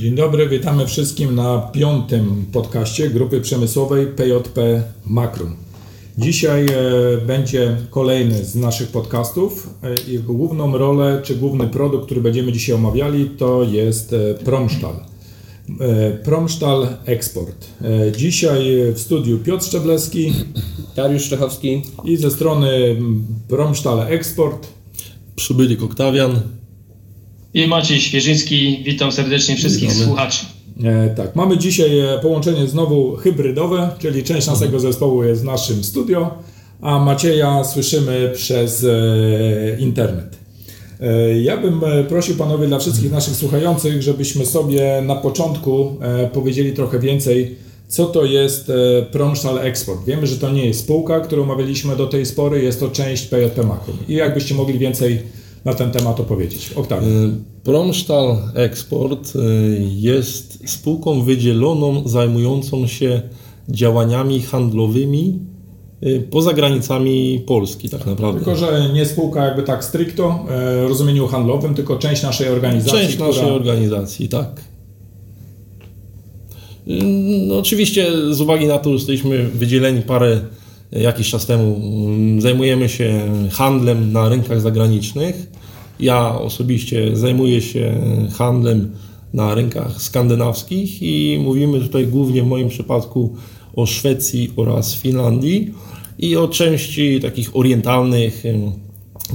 Dzień 0.00 0.14
dobry, 0.14 0.48
witamy 0.48 0.86
wszystkim 0.86 1.34
na 1.34 1.58
piątym 1.58 2.46
podcaście 2.52 3.10
grupy 3.10 3.40
przemysłowej 3.40 4.06
PJP 4.06 4.82
Makrum. 5.06 5.56
Dzisiaj 6.18 6.66
e, 6.66 6.72
będzie 7.26 7.76
kolejny 7.90 8.44
z 8.44 8.54
naszych 8.54 8.88
podcastów. 8.88 9.70
E, 9.82 10.10
Jego 10.12 10.32
główną 10.32 10.78
rolę, 10.78 11.20
czy 11.24 11.36
główny 11.36 11.66
produkt, 11.66 12.06
który 12.06 12.20
będziemy 12.20 12.52
dzisiaj 12.52 12.74
omawiali, 12.74 13.30
to 13.30 13.62
jest 13.62 14.12
e, 14.12 14.34
Promsztal. 14.34 14.94
Promsztal 16.24 16.88
Export. 17.04 17.66
Dzisiaj 18.16 18.76
w 18.94 18.98
studiu 18.98 19.38
Piotr 19.38 19.64
Szczeblewski, 19.64 20.32
Dariusz 20.96 21.22
Szczechowski 21.22 21.82
i 22.04 22.16
ze 22.16 22.30
strony 22.30 22.96
Promsztal 23.48 24.00
Export 24.00 24.66
przybyli 25.36 25.78
Oktawian 25.78 26.40
i 27.54 27.66
Maciej 27.66 28.00
Świeżyński. 28.00 28.82
Witam 28.84 29.12
serdecznie 29.12 29.56
wszystkich 29.56 29.88
Witamy. 29.88 30.06
słuchaczy. 30.06 30.46
E, 30.84 31.14
tak, 31.16 31.36
mamy 31.36 31.58
dzisiaj 31.58 31.98
e, 31.98 32.18
połączenie 32.22 32.66
znowu 32.66 33.16
hybrydowe, 33.16 33.90
czyli 33.98 34.24
część 34.24 34.48
mhm. 34.48 34.58
naszego 34.58 34.80
zespołu 34.80 35.24
jest 35.24 35.42
w 35.42 35.44
naszym 35.44 35.84
studio, 35.84 36.34
a 36.80 36.98
Macieja 36.98 37.64
słyszymy 37.64 38.32
przez 38.34 38.84
e, 38.84 39.80
internet. 39.80 40.40
E, 41.00 41.40
ja 41.40 41.56
bym 41.56 41.84
e, 41.84 42.04
prosił 42.04 42.36
panowie 42.36 42.66
dla 42.66 42.78
wszystkich 42.78 43.12
naszych 43.12 43.36
słuchających, 43.36 44.02
żebyśmy 44.02 44.46
sobie 44.46 45.02
na 45.06 45.16
początku 45.16 45.96
e, 46.00 46.28
powiedzieli 46.28 46.72
trochę 46.72 46.98
więcej, 46.98 47.56
co 47.88 48.06
to 48.06 48.24
jest 48.24 48.72
Promsztal 49.12 49.58
Export. 49.58 50.04
Wiemy, 50.06 50.26
że 50.26 50.36
to 50.36 50.50
nie 50.50 50.66
jest 50.66 50.80
spółka, 50.80 51.20
którą 51.20 51.42
omawialiśmy 51.42 51.96
do 51.96 52.06
tej 52.06 52.26
pory, 52.26 52.62
jest 52.62 52.80
to 52.80 52.88
część 52.88 53.26
PJP 53.26 53.62
Makro. 53.62 53.94
I 54.08 54.14
jakbyście 54.14 54.54
mogli 54.54 54.78
więcej 54.78 55.22
na 55.64 55.74
ten 55.74 55.90
temat 55.90 56.20
opowiedzieć. 56.20 56.72
Oktawian. 56.72 57.36
Promsztal 57.64 58.36
Export 58.54 59.32
jest 59.80 60.70
spółką 60.70 61.22
wydzieloną 61.22 62.08
zajmującą 62.08 62.86
się 62.86 63.22
działaniami 63.68 64.40
handlowymi 64.40 65.38
poza 66.30 66.52
granicami 66.52 67.42
Polski 67.46 67.88
tak 67.88 68.06
naprawdę. 68.06 68.40
Tylko, 68.40 68.56
że 68.56 68.90
nie 68.94 69.06
spółka 69.06 69.44
jakby 69.44 69.62
tak 69.62 69.84
stricto 69.84 70.46
w 70.84 70.88
rozumieniu 70.88 71.26
handlowym, 71.26 71.74
tylko 71.74 71.96
część 71.96 72.22
naszej 72.22 72.48
organizacji. 72.48 72.98
Część 72.98 73.14
która... 73.14 73.28
naszej 73.28 73.50
organizacji, 73.50 74.28
tak. 74.28 74.60
No, 77.46 77.58
oczywiście 77.58 78.06
z 78.30 78.40
uwagi 78.40 78.66
na 78.66 78.78
to, 78.78 78.90
że 78.90 78.96
jesteśmy 78.96 79.48
wydzieleni 79.48 80.02
parę 80.02 80.40
jakiś 80.92 81.30
czas 81.30 81.46
temu, 81.46 81.80
zajmujemy 82.38 82.88
się 82.88 83.20
handlem 83.50 84.12
na 84.12 84.28
rynkach 84.28 84.60
zagranicznych 84.60 85.50
ja 86.00 86.38
osobiście 86.38 87.16
zajmuję 87.16 87.60
się 87.60 87.94
handlem 88.32 88.90
na 89.34 89.54
rynkach 89.54 90.02
skandynawskich 90.02 91.02
i 91.02 91.38
mówimy 91.44 91.80
tutaj 91.80 92.06
głównie 92.06 92.42
w 92.42 92.46
moim 92.46 92.68
przypadku 92.68 93.36
o 93.76 93.86
Szwecji 93.86 94.52
oraz 94.56 94.94
Finlandii 94.94 95.74
i 96.18 96.36
o 96.36 96.48
części 96.48 97.20
takich 97.20 97.56
orientalnych 97.56 98.42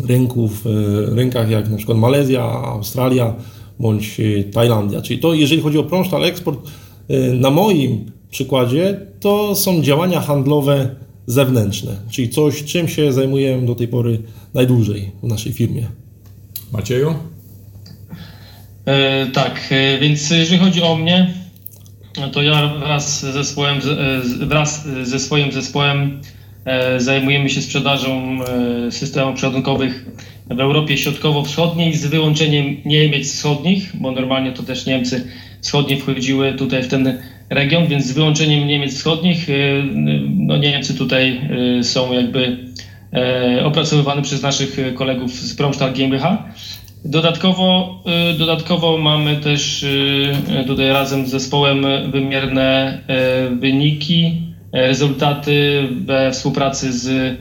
rynków, 0.08 0.66
e, 0.66 0.70
rynkach 1.16 1.50
jak 1.50 1.70
na 1.70 1.78
przykład 1.78 1.98
Malezja, 1.98 2.44
Australia 2.44 3.36
bądź 3.80 4.22
Tajlandia. 4.54 5.02
Czyli 5.02 5.20
to, 5.20 5.34
jeżeli 5.34 5.62
chodzi 5.62 5.78
o 5.78 5.84
prążtal 5.84 6.24
eksport, 6.24 6.60
e, 7.08 7.34
na 7.34 7.50
moim 7.50 8.12
przykładzie 8.30 9.00
to 9.20 9.56
są 9.56 9.82
działania 9.82 10.22
handlowe 10.22 10.96
zewnętrzne, 11.28 11.98
czyli 12.10 12.30
coś, 12.30 12.64
czym 12.64 12.88
się 12.88 13.14
zajmuję 13.14 13.62
do 13.62 13.76
tej 13.76 13.88
pory 13.88 14.22
najdłużej 14.54 15.12
w 15.24 15.28
naszej 15.28 15.54
firmie. 15.54 15.88
Macieju? 16.72 17.16
E, 18.86 19.28
tak, 19.28 19.62
e, 19.72 20.00
więc 20.00 20.30
jeżeli 20.30 20.60
chodzi 20.60 20.82
o 20.82 20.96
mnie, 20.96 21.34
to 22.32 22.42
ja 22.42 22.68
wraz 22.68 23.22
ze, 23.22 23.34
zespołem, 23.34 23.78
e, 23.78 24.46
wraz 24.46 24.88
ze 25.04 25.20
swoim 25.20 25.52
zespołem 25.52 26.22
e, 26.66 27.00
zajmujemy 27.00 27.50
się 27.50 27.62
sprzedażą 27.62 28.40
e, 28.44 28.92
systemów 28.92 29.36
przeładunkowych 29.36 30.06
w 30.50 30.60
Europie 30.60 30.98
Środkowo-Wschodniej 30.98 31.94
z 31.94 32.06
wyłączeniem 32.06 32.78
Niemiec 32.86 33.34
wschodnich, 33.34 33.92
bo 33.96 34.12
normalnie 34.12 34.52
to 34.52 34.64
też 34.64 34.86
Niemcy 34.86 35.28
wschodnie 35.62 35.98
wchodziły 35.98 36.54
tutaj 36.54 36.84
w 36.84 36.88
ten 36.88 37.18
region, 37.50 37.88
więc 37.88 38.06
z 38.06 38.12
wyłączeniem 38.12 38.68
Niemiec 38.68 38.96
wschodnich, 38.96 39.50
e, 39.50 39.54
no 40.36 40.58
Niemcy 40.58 40.98
tutaj 40.98 41.50
są 41.82 42.14
jakby 42.14 42.58
E, 43.16 43.66
opracowywany 43.66 44.22
przez 44.22 44.42
naszych 44.42 44.78
kolegów 44.96 45.32
z 45.32 45.56
Promstal 45.56 45.94
GmbH. 45.94 46.24
Dodatkowo, 47.06 48.00
e, 48.06 48.34
dodatkowo 48.34 48.98
mamy 48.98 49.36
też 49.36 49.86
e, 50.48 50.64
tutaj 50.64 50.88
razem 50.88 51.28
z 51.28 51.30
zespołem 51.30 51.86
wymierne 52.12 53.00
wyniki, 53.60 54.42
rezultaty 54.72 55.88
we 55.92 56.32
współpracy 56.32 56.94
z 56.94 57.38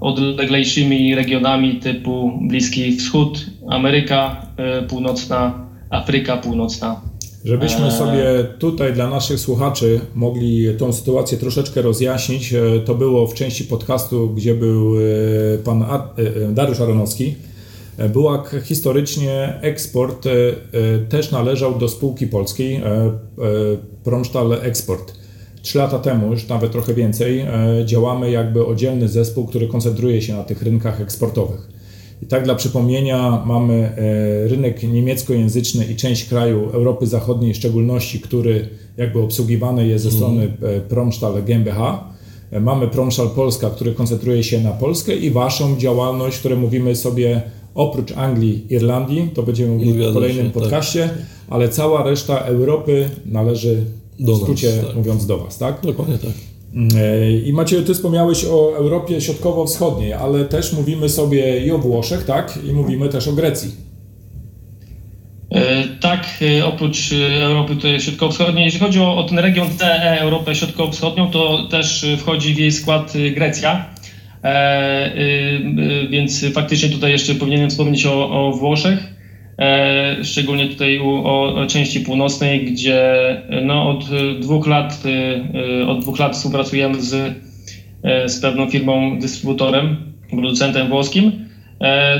odleglejszymi 0.00 1.14
regionami 1.14 1.76
typu 1.76 2.38
Bliski 2.42 2.96
Wschód, 2.96 3.46
Ameryka 3.70 4.46
Północna, 4.88 5.66
Afryka 5.90 6.36
Północna 6.36 7.00
Żebyśmy 7.44 7.84
eee. 7.84 7.92
sobie 7.92 8.24
tutaj 8.58 8.92
dla 8.92 9.10
naszych 9.10 9.40
słuchaczy 9.40 10.00
mogli 10.14 10.74
tą 10.78 10.92
sytuację 10.92 11.38
troszeczkę 11.38 11.82
rozjaśnić, 11.82 12.52
e, 12.52 12.80
to 12.84 12.94
było 12.94 13.26
w 13.26 13.34
części 13.34 13.64
podcastu, 13.64 14.30
gdzie 14.30 14.54
był 14.54 14.96
e, 14.96 15.00
pan 15.64 15.82
e, 15.82 16.06
Dariusz 16.52 16.80
Aronowski. 16.80 17.34
Była 18.12 18.44
historycznie 18.64 19.58
eksport 19.62 20.28
też 21.08 21.30
należał 21.30 21.78
do 21.78 21.88
spółki 21.88 22.26
polskiej 22.26 22.80
Promsztal 24.04 24.52
Export. 24.52 25.14
Trzy 25.62 25.78
lata 25.78 25.98
temu, 25.98 26.30
już 26.30 26.48
nawet 26.48 26.72
trochę 26.72 26.94
więcej, 26.94 27.46
działamy 27.84 28.30
jakby 28.30 28.66
oddzielny 28.66 29.08
zespół, 29.08 29.46
który 29.46 29.68
koncentruje 29.68 30.22
się 30.22 30.34
na 30.34 30.44
tych 30.44 30.62
rynkach 30.62 31.00
eksportowych. 31.00 31.68
I 32.22 32.26
tak 32.26 32.44
dla 32.44 32.54
przypomnienia 32.54 33.42
mamy 33.46 33.74
e, 33.74 34.48
rynek 34.48 34.82
niemieckojęzyczny 34.82 35.84
i 35.84 35.96
część 35.96 36.24
kraju 36.24 36.70
Europy 36.72 37.06
Zachodniej 37.06 37.54
w 37.54 37.56
szczególności, 37.56 38.20
który 38.20 38.68
jakby 38.96 39.20
obsługiwany 39.20 39.86
jest 39.86 40.04
ze 40.04 40.10
mhm. 40.10 40.18
strony 40.18 40.72
e, 40.76 40.80
Promstal 40.80 41.42
GmbH. 41.42 42.04
E, 42.50 42.60
mamy 42.60 42.88
Promstal 42.88 43.30
Polska, 43.30 43.70
który 43.70 43.92
koncentruje 43.92 44.44
się 44.44 44.60
na 44.60 44.70
Polskę 44.70 45.16
i 45.16 45.30
waszą 45.30 45.76
działalność, 45.76 46.38
które 46.38 46.56
mówimy 46.56 46.96
sobie 46.96 47.42
oprócz 47.74 48.12
Anglii, 48.16 48.66
Irlandii, 48.70 49.30
to 49.34 49.42
będziemy 49.42 49.74
mówili 49.74 50.10
w 50.10 50.12
kolejnym 50.12 50.46
się, 50.46 50.52
tak. 50.52 50.62
podcaście, 50.62 51.08
tak. 51.08 51.18
ale 51.48 51.68
cała 51.68 52.04
reszta 52.04 52.38
Europy 52.38 53.10
należy 53.26 53.84
do 54.20 54.36
w 54.36 54.40
skrócie 54.40 54.76
nas, 54.76 54.86
tak. 54.86 54.96
mówiąc 54.96 55.26
do 55.26 55.38
was, 55.38 55.58
tak? 55.58 55.80
Dokładnie 55.82 56.18
tak. 56.18 56.51
I 57.44 57.52
Maciej, 57.52 57.82
ty 57.82 57.94
wspomniałeś 57.94 58.44
o 58.44 58.76
Europie 58.76 59.20
Środkowo-Wschodniej, 59.20 60.12
ale 60.12 60.44
też 60.44 60.72
mówimy 60.72 61.08
sobie 61.08 61.66
i 61.66 61.70
o 61.70 61.78
Włoszech, 61.78 62.24
tak? 62.24 62.58
I 62.68 62.72
mówimy 62.72 63.08
też 63.08 63.28
o 63.28 63.32
Grecji. 63.32 63.70
E, 65.54 65.84
tak, 66.00 66.26
e, 66.58 66.66
oprócz 66.66 67.12
e, 67.12 67.44
Europy 67.44 67.74
Środkowo-Wschodniej, 68.00 68.64
jeżeli 68.64 68.84
chodzi 68.84 69.00
o, 69.00 69.26
ten 69.28 69.38
region 69.38 69.68
CE, 69.78 70.20
Europę 70.20 70.54
Środkowo-Wschodnią, 70.54 71.30
to 71.30 71.68
też 71.70 72.06
wchodzi 72.18 72.54
w 72.54 72.58
jej 72.58 72.72
skład 72.72 73.12
Grecja. 73.34 73.84
E, 74.44 75.10
więc 76.10 76.44
faktycznie 76.54 76.88
tutaj 76.88 77.12
jeszcze 77.12 77.34
powinienem 77.34 77.70
wspomnieć 77.70 78.06
o, 78.06 78.30
o 78.30 78.52
Włoszech. 78.52 79.11
E, 79.58 80.24
szczególnie 80.24 80.68
tutaj 80.68 80.98
o, 80.98 81.54
o 81.54 81.66
części 81.66 82.00
północnej, 82.00 82.64
gdzie 82.64 83.12
no, 83.62 83.90
od 83.90 84.04
dwóch 84.40 84.66
lat 84.66 85.02
e, 85.82 85.86
od 85.86 86.00
dwóch 86.00 86.18
lat 86.18 86.36
współpracujemy 86.36 87.02
z, 87.02 87.34
e, 88.02 88.28
z 88.28 88.40
pewną 88.40 88.70
firmą, 88.70 89.18
dystrybutorem, 89.18 89.96
producentem 90.30 90.88
włoskim. 90.88 91.32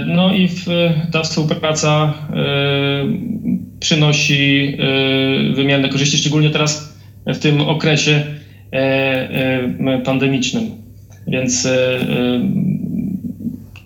No 0.07 0.35
i 0.35 0.49
w, 0.49 0.67
ta 1.13 1.23
współpraca 1.23 2.15
przynosi 3.81 4.77
wymierne 5.55 5.89
korzyści, 5.89 6.19
szczególnie 6.19 6.51
teraz 6.51 6.99
w 7.27 7.39
tym 7.39 7.61
okresie 7.61 8.23
pandemicznym. 10.05 10.71
Więc 11.27 11.69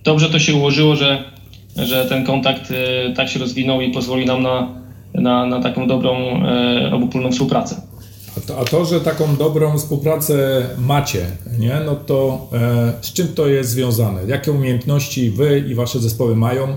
dobrze 0.04 0.30
to 0.30 0.38
się 0.38 0.54
ułożyło, 0.54 0.96
że 0.96 1.35
że 1.76 2.06
ten 2.06 2.24
kontakt 2.24 2.70
y, 2.70 2.74
tak 3.16 3.28
się 3.28 3.38
rozwinął 3.38 3.80
i 3.80 3.92
pozwoli 3.92 4.26
nam 4.26 4.42
na, 4.42 4.68
na, 5.14 5.46
na 5.46 5.62
taką 5.62 5.88
dobrą, 5.88 6.16
e, 6.16 6.90
obopólną 6.94 7.32
współpracę. 7.32 7.76
A 8.36 8.40
to, 8.40 8.58
a 8.58 8.64
to, 8.64 8.84
że 8.84 9.00
taką 9.00 9.36
dobrą 9.36 9.78
współpracę 9.78 10.66
macie, 10.78 11.26
nie? 11.58 11.80
no 11.86 11.94
to 11.94 12.48
e, 12.52 12.92
z 13.00 13.12
czym 13.12 13.28
to 13.28 13.46
jest 13.46 13.70
związane? 13.70 14.20
Jakie 14.26 14.52
umiejętności 14.52 15.30
wy 15.30 15.64
i 15.68 15.74
wasze 15.74 15.98
zespoły 15.98 16.36
mają, 16.36 16.68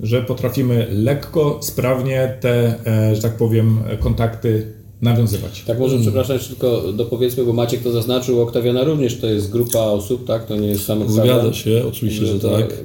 że 0.00 0.22
potrafimy 0.22 0.86
lekko, 0.90 1.58
sprawnie 1.62 2.34
te, 2.40 2.74
e, 2.86 3.16
że 3.16 3.22
tak 3.22 3.36
powiem, 3.36 3.82
kontakty 4.00 4.72
nawiązywać. 5.02 5.62
Tak 5.66 5.78
może, 5.78 5.98
przepraszam, 5.98 6.36
jeszcze 6.36 6.48
tylko 6.48 6.92
dopowiedzmy, 6.92 7.44
bo 7.44 7.52
Maciek 7.52 7.82
to 7.82 7.92
zaznaczył, 7.92 8.40
Oktawiana 8.40 8.84
również 8.84 9.18
to 9.18 9.26
jest 9.26 9.50
grupa 9.50 9.78
osób, 9.78 10.26
tak? 10.26 10.46
To 10.46 10.56
nie 10.56 10.68
jest 10.68 10.84
sam 10.84 11.02
Oktawian. 11.02 11.24
Zgadza 11.24 11.52
się, 11.52 11.82
oczywiście, 11.88 12.26
że 12.26 12.40
tak. 12.40 12.84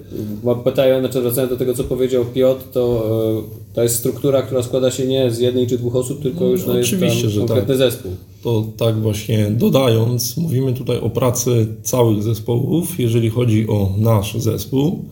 Pytają, 0.64 1.00
znaczy 1.00 1.22
wracając 1.22 1.52
do 1.52 1.58
tego, 1.58 1.74
co 1.74 1.84
powiedział 1.84 2.26
Piotr, 2.26 2.64
to, 2.74 3.06
e, 3.40 3.74
to 3.74 3.84
jest 3.84 3.96
struktura, 3.96 4.42
która 4.42 4.64
składa 4.64 4.92
się 4.92 5.08
nie 5.08 5.32
z 5.32 5.40
jednej 5.40 5.68
czy 5.68 5.78
dwóch 5.78 5.96
osób, 5.96 6.22
tylko 6.22 6.46
już 6.46 6.66
no, 6.66 6.78
jest 6.78 6.92
tam 6.92 7.00
konkretny 7.38 7.68
tak. 7.68 7.78
zespół. 7.78 8.12
To 8.44 8.66
tak 8.78 9.02
właśnie 9.02 9.52
dodając, 9.52 10.38
mówimy 10.38 10.74
tutaj 10.74 11.00
o 11.00 11.10
pracy 11.10 11.68
całych 11.84 12.24
zespołów. 12.24 13.00
Jeżeli 13.00 13.30
chodzi 13.30 13.68
o 13.68 13.90
nasz 13.98 14.36
zespół, 14.38 15.06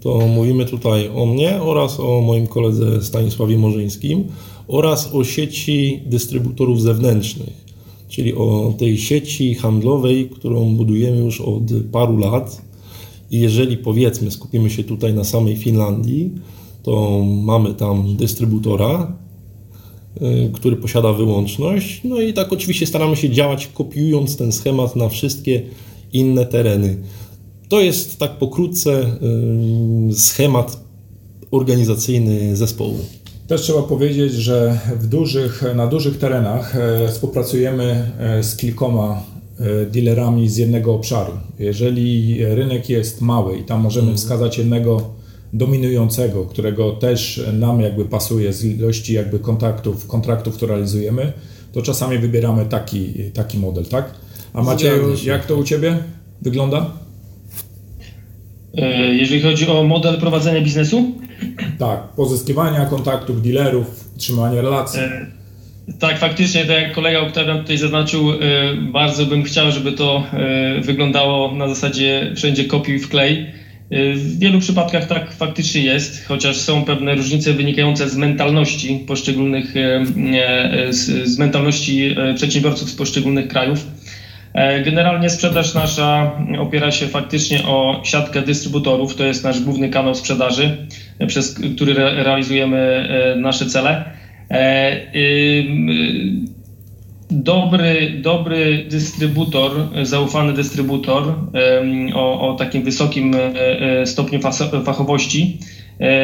to 0.00 0.18
mówimy 0.18 0.64
tutaj 0.64 1.10
o 1.14 1.26
mnie 1.26 1.62
oraz 1.62 2.00
o 2.00 2.20
moim 2.20 2.46
koledze 2.46 3.02
Stanisławie 3.02 3.58
Morzyńskim 3.58 4.24
oraz 4.68 5.14
o 5.14 5.24
sieci 5.24 6.02
dystrybutorów 6.06 6.82
zewnętrznych, 6.82 7.64
czyli 8.08 8.34
o 8.34 8.74
tej 8.78 8.98
sieci 8.98 9.54
handlowej, 9.54 10.28
którą 10.30 10.76
budujemy 10.76 11.16
już 11.16 11.40
od 11.40 11.62
paru 11.92 12.18
lat. 12.18 12.62
I 13.30 13.40
jeżeli 13.40 13.76
powiedzmy 13.76 14.30
skupimy 14.30 14.70
się 14.70 14.84
tutaj 14.84 15.14
na 15.14 15.24
samej 15.24 15.56
Finlandii, 15.56 16.30
to 16.82 17.24
mamy 17.42 17.74
tam 17.74 18.16
dystrybutora, 18.16 19.16
y, 20.16 20.50
który 20.52 20.76
posiada 20.76 21.12
wyłączność. 21.12 22.00
No 22.04 22.20
i 22.20 22.32
tak 22.32 22.52
oczywiście 22.52 22.86
staramy 22.86 23.16
się 23.16 23.30
działać 23.30 23.66
kopiując 23.66 24.36
ten 24.36 24.52
schemat 24.52 24.96
na 24.96 25.08
wszystkie 25.08 25.62
inne 26.12 26.46
tereny. 26.46 26.96
To 27.68 27.80
jest 27.80 28.18
tak 28.18 28.38
pokrótce 28.38 29.16
y, 30.10 30.14
schemat 30.14 30.84
organizacyjny 31.50 32.56
zespołu. 32.56 32.98
Też 33.46 33.60
trzeba 33.60 33.82
powiedzieć, 33.82 34.32
że 34.32 34.78
w 35.00 35.06
dużych, 35.06 35.62
na 35.74 35.86
dużych 35.86 36.18
terenach 36.18 36.76
e, 36.76 37.08
współpracujemy 37.08 38.12
e, 38.18 38.42
z 38.42 38.56
kilkoma 38.56 39.22
e, 39.60 39.86
dealerami 39.86 40.48
z 40.48 40.56
jednego 40.56 40.94
obszaru. 40.94 41.32
Jeżeli 41.58 42.38
rynek 42.44 42.90
jest 42.90 43.20
mały 43.20 43.58
i 43.58 43.64
tam 43.64 43.80
możemy 43.80 44.14
wskazać 44.14 44.58
jednego 44.58 45.10
dominującego, 45.52 46.44
którego 46.44 46.92
też 46.92 47.44
nam 47.52 47.80
jakby 47.80 48.04
pasuje 48.04 48.52
z 48.52 48.64
ilości 48.64 49.12
jakby 49.12 49.38
kontaktów, 49.38 50.06
kontraktów, 50.06 50.56
które 50.56 50.74
realizujemy, 50.74 51.32
to 51.72 51.82
czasami 51.82 52.18
wybieramy 52.18 52.66
taki, 52.66 53.14
taki 53.34 53.58
model, 53.58 53.84
tak? 53.84 54.14
A 54.52 54.78
się. 54.78 54.90
jak 55.24 55.46
to 55.46 55.56
u 55.56 55.64
Ciebie 55.64 55.98
wygląda? 56.42 56.90
Jeżeli 59.12 59.42
chodzi 59.42 59.68
o 59.68 59.82
model 59.82 60.20
prowadzenia 60.20 60.60
biznesu, 60.60 61.12
Tak, 61.78 62.00
pozyskiwania 62.16 62.86
kontaktów, 62.86 63.42
dealerów, 63.42 64.04
utrzymywania 64.16 64.62
relacji. 64.62 65.00
E, 65.00 65.26
Tak, 65.98 66.18
faktycznie, 66.18 66.64
tak 66.64 66.82
jak 66.82 66.92
kolega 66.92 67.20
Oktawian 67.20 67.58
tutaj 67.58 67.78
zaznaczył, 67.78 68.30
e, 68.32 68.36
bardzo 68.92 69.26
bym 69.26 69.42
chciał, 69.42 69.72
żeby 69.72 69.92
to 69.92 70.24
e, 70.32 70.80
wyglądało 70.80 71.54
na 71.54 71.68
zasadzie 71.68 72.32
wszędzie 72.36 72.64
kopiuj 72.64 72.98
wklej. 72.98 73.46
E, 73.90 74.14
W 74.14 74.38
wielu 74.38 74.58
przypadkach 74.60 75.06
tak 75.06 75.32
faktycznie 75.32 75.80
jest, 75.80 76.24
chociaż 76.26 76.56
są 76.56 76.84
pewne 76.84 77.14
różnice 77.14 77.52
wynikające 77.52 78.08
z 78.08 78.16
mentalności 78.16 79.04
poszczególnych, 79.06 79.74
z, 80.90 81.38
mentalności 81.38 82.16
przedsiębiorców 82.36 82.90
z 82.90 82.94
poszczególnych 82.94 83.48
krajów. 83.48 83.86
E, 84.56 84.80
Generalnie 84.82 85.30
sprzedaż 85.30 85.74
nasza 85.74 86.32
opiera 86.58 86.90
się 86.90 87.06
faktycznie 87.06 87.62
o 87.66 88.00
siatkę 88.04 88.42
dystrybutorów. 88.42 89.16
To 89.16 89.24
jest 89.24 89.44
nasz 89.44 89.60
główny 89.60 89.88
kanał 89.88 90.14
sprzedaży, 90.14 90.86
przez 91.26 91.60
który 91.76 91.92
re- 91.92 92.24
realizujemy 92.24 92.78
e, 92.78 93.36
nasze 93.40 93.66
cele. 93.66 94.04
E, 94.50 94.96
Dobry, 97.30 98.20
dobry 98.22 98.84
dystrybutor, 98.90 99.72
zaufany 100.02 100.52
dystrybutor 100.52 101.34
o, 102.14 102.48
o 102.48 102.54
takim 102.54 102.82
wysokim 102.82 103.34
stopniu 104.04 104.40
fachowości 104.84 105.58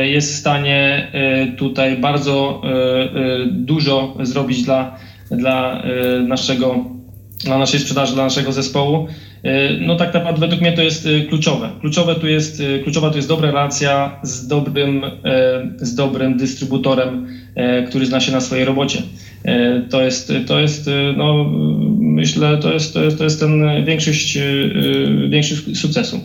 jest 0.03 0.33
w 0.33 0.37
stanie 0.37 1.09
tutaj 1.57 1.97
bardzo 1.97 2.63
dużo 3.51 4.17
zrobić 4.21 4.63
dla, 4.63 4.97
dla 5.31 5.83
naszego 6.29 6.85
dla 7.45 7.59
naszej 7.59 7.81
sprzedaży, 7.81 8.15
dla 8.15 8.25
naszego 8.25 8.53
zespołu. 8.53 9.07
E, 9.43 9.73
No 9.81 9.97
tak 9.97 10.15
naprawdę 10.15 10.41
według 10.41 10.61
mnie 10.61 10.73
to 10.73 10.83
jest 10.83 11.07
e, 11.07 11.21
kluczowe. 11.21 11.71
Kluczowe 11.81 12.15
tu 12.15 12.29
jest, 12.29 12.61
e, 12.61 12.79
kluczowa 12.79 13.11
tu 13.11 13.17
jest 13.17 13.29
dobra 13.29 13.51
relacja 13.51 14.21
z 14.23 14.47
dobrym, 14.47 15.03
z 15.81 15.95
dobrym 15.95 16.37
dystrybutorem, 16.37 17.29
który 17.89 18.07
zna 18.07 18.21
się 18.21 18.33
na 18.33 18.41
swojej 18.41 18.65
robocie. 18.65 19.03
To 19.91 20.03
jest, 20.03 20.33
to 20.47 20.61
jest 20.61 20.91
no, 21.17 21.45
myślę, 21.99 22.59
to 22.59 22.73
jest, 22.73 22.95
to 22.95 23.05
jest, 23.05 23.19
to 23.19 23.25
jest 23.25 23.41
ten 23.41 23.85
większość, 23.85 24.39
większość 25.29 25.81
sukcesu. 25.81 26.21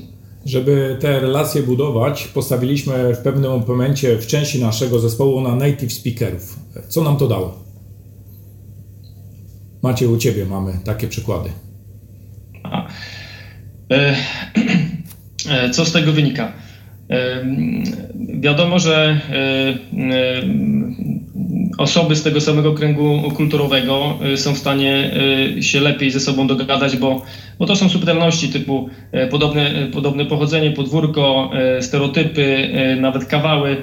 Żeby 0.45 0.97
te 0.99 1.19
relacje 1.19 1.63
budować, 1.63 2.27
postawiliśmy 2.27 3.15
w 3.15 3.17
pewnym 3.17 3.51
momencie 3.67 4.17
w 4.17 4.27
części 4.27 4.61
naszego 4.61 4.99
zespołu 4.99 5.41
na 5.41 5.55
native 5.55 5.93
speakerów. 5.93 6.59
Co 6.87 7.03
nam 7.03 7.17
to 7.17 7.27
dało? 7.27 7.66
Macie 9.81 10.09
u 10.09 10.17
Ciebie 10.17 10.45
mamy 10.45 10.73
takie 10.85 11.07
przykłady. 11.07 11.49
E, 13.91 14.15
e, 15.51 15.69
Co 15.69 15.85
z 15.85 15.91
tego 15.91 16.11
wynika? 16.11 16.51
E, 17.09 17.45
Wiadomo, 18.39 18.79
że 18.79 19.19
osoby 21.77 22.15
z 22.15 22.23
tego 22.23 22.41
samego 22.41 22.73
kręgu 22.73 23.31
kulturowego 23.35 24.19
są 24.35 24.53
w 24.53 24.57
stanie 24.57 25.11
się 25.61 25.79
lepiej 25.79 26.11
ze 26.11 26.19
sobą 26.19 26.47
dogadać, 26.47 26.97
bo, 26.97 27.21
bo 27.59 27.65
to 27.65 27.75
są 27.75 27.89
subtelności 27.89 28.49
typu 28.49 28.89
podobne, 29.31 29.87
podobne 29.93 30.25
pochodzenie, 30.25 30.71
podwórko, 30.71 31.51
stereotypy, 31.81 32.69
nawet 33.01 33.25
kawały. 33.25 33.77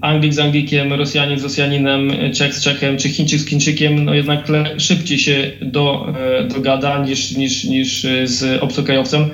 Anglik 0.00 0.34
z 0.34 0.38
Anglikiem, 0.38 0.92
Rosjanin 0.92 1.38
z 1.38 1.42
Rosjaninem, 1.42 2.12
Czech 2.34 2.54
z 2.54 2.62
Czechem, 2.62 2.96
czy 2.96 3.08
Chińczyk 3.08 3.40
z 3.40 3.46
Chińczykiem, 3.46 4.04
no 4.04 4.14
jednak 4.14 4.48
szybciej 4.78 5.18
się 5.18 5.50
do, 5.62 6.14
e, 6.38 6.44
dogada 6.44 7.04
niż, 7.04 7.36
niż, 7.36 7.64
niż 7.64 8.04
e, 8.04 8.26
z 8.26 8.62
obcokrajowcem. 8.62 9.30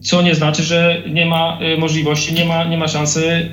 Co 0.00 0.22
nie 0.22 0.34
znaczy, 0.34 0.62
że 0.62 1.02
nie 1.12 1.26
ma 1.26 1.58
e, 1.60 1.76
możliwości, 1.76 2.34
nie 2.34 2.44
ma, 2.44 2.64
nie 2.64 2.78
ma 2.78 2.88
szansy 2.88 3.48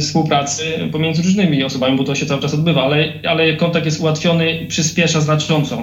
współpracy 0.00 0.64
pomiędzy 0.92 1.22
różnymi 1.22 1.64
osobami, 1.64 1.96
bo 1.96 2.04
to 2.04 2.14
się 2.14 2.26
cały 2.26 2.42
czas 2.42 2.54
odbywa, 2.54 2.82
ale, 2.82 3.12
ale 3.28 3.56
kontakt 3.56 3.86
jest 3.86 4.00
ułatwiony 4.00 4.66
przyspiesza 4.68 5.20
znacząco 5.20 5.82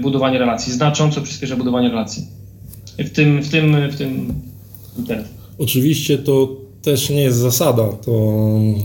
budowanie 0.00 0.38
relacji, 0.38 0.72
znacząco 0.72 1.20
przyspiesza 1.20 1.56
budowanie 1.56 1.88
relacji. 1.88 2.22
W 2.98 3.10
tym, 3.10 3.42
w 3.42 3.48
tym, 3.48 3.90
w 3.90 3.96
tym, 3.96 4.34
teraz. 5.06 5.24
Oczywiście 5.58 6.18
to 6.18 6.67
też 6.88 7.10
nie 7.10 7.22
jest 7.22 7.38
zasada. 7.38 7.84
To 7.84 8.42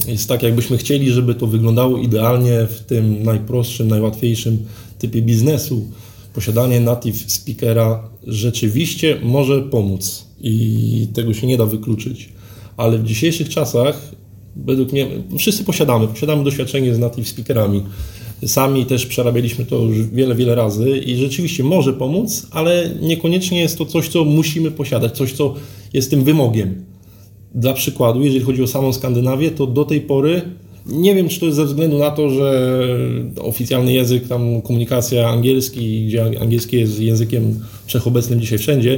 jest 0.08 0.30
tak, 0.30 0.44
jakbyśmy 0.44 0.78
chcieli, 0.78 1.12
żeby 1.12 1.36
to 1.36 1.48
wyglądało 1.48 1.98
idealnie 1.98 2.68
w 2.70 2.80
tym 2.80 3.24
najprostszym, 3.24 3.88
najłatwiejszym 3.88 4.58
typie 5.00 5.22
biznesu. 5.22 5.88
Posiadanie 6.34 6.80
native 6.80 7.32
speakera 7.32 8.10
rzeczywiście 8.28 9.18
może 9.24 9.62
pomóc 9.62 10.26
i 10.42 11.08
tego 11.14 11.34
się 11.34 11.48
nie 11.48 11.58
da 11.58 11.66
wykluczyć. 11.66 12.30
Ale 12.78 12.98
w 12.98 13.04
dzisiejszych 13.04 13.50
czasach, 13.50 14.12
według 14.56 14.92
mnie, 14.92 15.08
wszyscy 15.38 15.64
posiadamy, 15.64 16.08
posiadamy 16.08 16.44
doświadczenie 16.44 16.96
z 16.96 17.00
native 17.00 17.28
speakerami. 17.28 17.84
Sami 18.46 18.86
też 18.86 19.06
przerabialiśmy 19.06 19.66
to 19.66 19.76
już 19.76 20.08
wiele, 20.08 20.36
wiele 20.36 20.56
razy 20.56 20.98
i 20.98 21.16
rzeczywiście 21.16 21.64
może 21.64 21.94
pomóc, 21.94 22.48
ale 22.52 22.90
niekoniecznie 23.02 23.60
jest 23.62 23.78
to 23.78 23.86
coś, 23.86 24.08
co 24.08 24.26
musimy 24.26 24.72
posiadać, 24.72 25.18
coś, 25.18 25.34
co 25.34 25.54
jest 25.94 26.10
tym 26.10 26.24
wymogiem. 26.24 26.93
Dla 27.56 27.74
przykładu, 27.74 28.22
jeżeli 28.22 28.46
chodzi 28.46 28.64
o 28.64 28.68
samą 28.68 28.94
Skandynawię, 28.94 29.52
to 29.52 29.68
do 29.68 29.86
tej 29.86 30.02
pory 30.02 30.42
nie 30.86 31.16
wiem, 31.16 31.30
czy 31.30 31.40
to 31.40 31.46
jest 31.46 31.56
ze 31.56 31.66
względu 31.66 31.98
na 31.98 32.12
to, 32.12 32.30
że 32.30 32.80
oficjalny 33.42 33.94
język, 33.94 34.28
tam 34.28 34.62
komunikacja 34.62 35.30
angielski, 35.30 36.06
gdzie 36.06 36.24
angielski 36.42 36.80
jest 36.80 37.00
językiem 37.00 37.60
wszechobecnym 37.86 38.42
dzisiaj 38.42 38.58
wszędzie, 38.58 38.94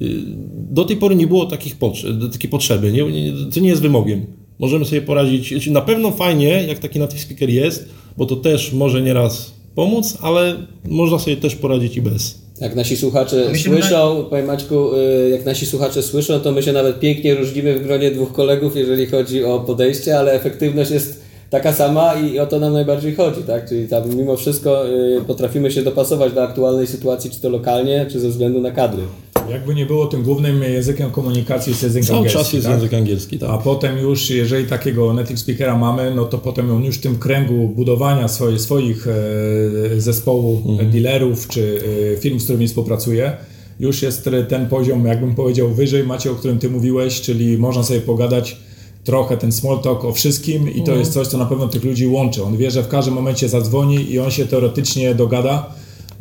y, 0.00 0.22
do 0.54 0.84
tej 0.84 0.96
pory 0.96 1.16
nie 1.16 1.26
było 1.26 1.46
takich 1.46 1.76
potrzeb, 1.76 2.10
takiej 2.32 2.50
potrzeby. 2.50 2.92
Nie, 2.92 3.02
nie, 3.02 3.32
to 3.54 3.60
nie 3.60 3.68
jest 3.68 3.82
wymogiem. 3.82 4.26
Możemy 4.58 4.84
sobie 4.84 5.02
poradzić. 5.02 5.48
znaczy 5.48 5.70
Na 5.70 5.80
pewno 5.80 6.10
fajnie, 6.10 6.64
jak 6.68 6.78
taki 6.78 6.98
native 6.98 7.20
speaker 7.20 7.50
jest, 7.50 7.88
bo 8.16 8.26
to 8.26 8.36
też 8.36 8.72
może 8.72 9.02
nieraz 9.02 9.52
pomóc, 9.74 10.18
ale 10.20 10.56
można 10.88 11.18
sobie 11.18 11.36
też 11.36 11.56
poradzić 11.56 11.96
i 11.96 12.02
bez. 12.02 12.41
Jak 12.62 12.74
nasi 12.74 12.96
słuchacze 12.96 13.56
słyszą, 13.56 14.24
panie 14.30 14.42
Maćku, 14.42 14.96
y, 14.96 15.28
jak 15.30 15.44
nasi 15.44 15.66
słuchacze 15.66 16.02
słyszą, 16.02 16.40
to 16.40 16.52
my 16.52 16.62
się 16.62 16.72
nawet 16.72 17.00
pięknie 17.00 17.34
różnimy 17.34 17.74
w 17.74 17.82
gronie 17.82 18.10
dwóch 18.10 18.32
kolegów, 18.32 18.76
jeżeli 18.76 19.06
chodzi 19.06 19.44
o 19.44 19.60
podejście, 19.60 20.18
ale 20.18 20.32
efektywność 20.32 20.90
jest 20.90 21.22
taka 21.50 21.72
sama 21.72 22.14
i 22.14 22.38
o 22.38 22.46
to 22.46 22.58
nam 22.58 22.72
najbardziej 22.72 23.14
chodzi, 23.14 23.42
tak? 23.42 23.68
Czyli 23.68 23.88
tam 23.88 24.16
mimo 24.16 24.36
wszystko 24.36 24.88
y, 24.88 25.20
potrafimy 25.26 25.70
się 25.70 25.82
dopasować 25.82 26.32
do 26.32 26.42
aktualnej 26.42 26.86
sytuacji, 26.86 27.30
czy 27.30 27.40
to 27.40 27.48
lokalnie, 27.48 28.06
czy 28.10 28.20
ze 28.20 28.28
względu 28.28 28.60
na 28.60 28.70
kadry. 28.70 29.02
Jakby 29.50 29.74
nie 29.74 29.86
było, 29.86 30.06
tym 30.06 30.22
głównym 30.22 30.62
językiem 30.62 31.10
komunikacji 31.10 31.70
jest 31.70 31.82
język 31.82 32.04
Cały 32.04 32.16
angielski. 32.18 32.38
czas 32.38 32.52
jest 32.52 32.66
tak? 32.66 32.74
język 32.74 32.94
angielski, 32.94 33.36
A 33.36 33.46
tak. 33.48 33.62
potem 33.62 33.98
już, 33.98 34.30
jeżeli 34.30 34.66
takiego 34.66 35.12
native 35.14 35.38
speakera 35.40 35.78
mamy, 35.78 36.14
no 36.14 36.24
to 36.24 36.38
potem 36.38 36.70
on 36.70 36.84
już 36.84 36.96
w 36.96 37.00
tym 37.00 37.18
kręgu 37.18 37.68
budowania 37.68 38.28
swoje, 38.28 38.58
swoich 38.58 39.06
e, 39.08 40.00
zespołu 40.00 40.62
Mhm. 40.66 40.90
dealerów 40.90 41.48
czy 41.48 41.80
e, 42.14 42.20
firm, 42.20 42.38
z 42.40 42.44
którymi 42.44 42.68
współpracuje, 42.68 43.36
już 43.80 44.02
jest 44.02 44.30
ten 44.48 44.68
poziom, 44.68 45.06
jakbym 45.06 45.34
powiedział, 45.34 45.68
wyżej, 45.68 46.04
Macie, 46.04 46.30
o 46.30 46.34
którym 46.34 46.58
Ty 46.58 46.70
mówiłeś, 46.70 47.20
czyli 47.20 47.58
można 47.58 47.82
sobie 47.82 48.00
pogadać 48.00 48.56
trochę 49.04 49.36
ten 49.36 49.52
small 49.52 49.78
talk 49.80 50.04
o 50.04 50.12
wszystkim 50.12 50.68
i 50.70 50.74
to 50.74 50.78
Mhm. 50.80 50.98
jest 50.98 51.12
coś, 51.12 51.26
co 51.26 51.38
na 51.38 51.46
pewno 51.46 51.68
tych 51.68 51.84
ludzi 51.84 52.06
łączy. 52.06 52.42
On 52.44 52.56
wie, 52.56 52.70
że 52.70 52.82
w 52.82 52.88
każdym 52.88 53.14
momencie 53.14 53.48
zadzwoni 53.48 54.10
i 54.12 54.18
on 54.18 54.30
się 54.30 54.46
teoretycznie 54.46 55.14
dogada, 55.14 55.74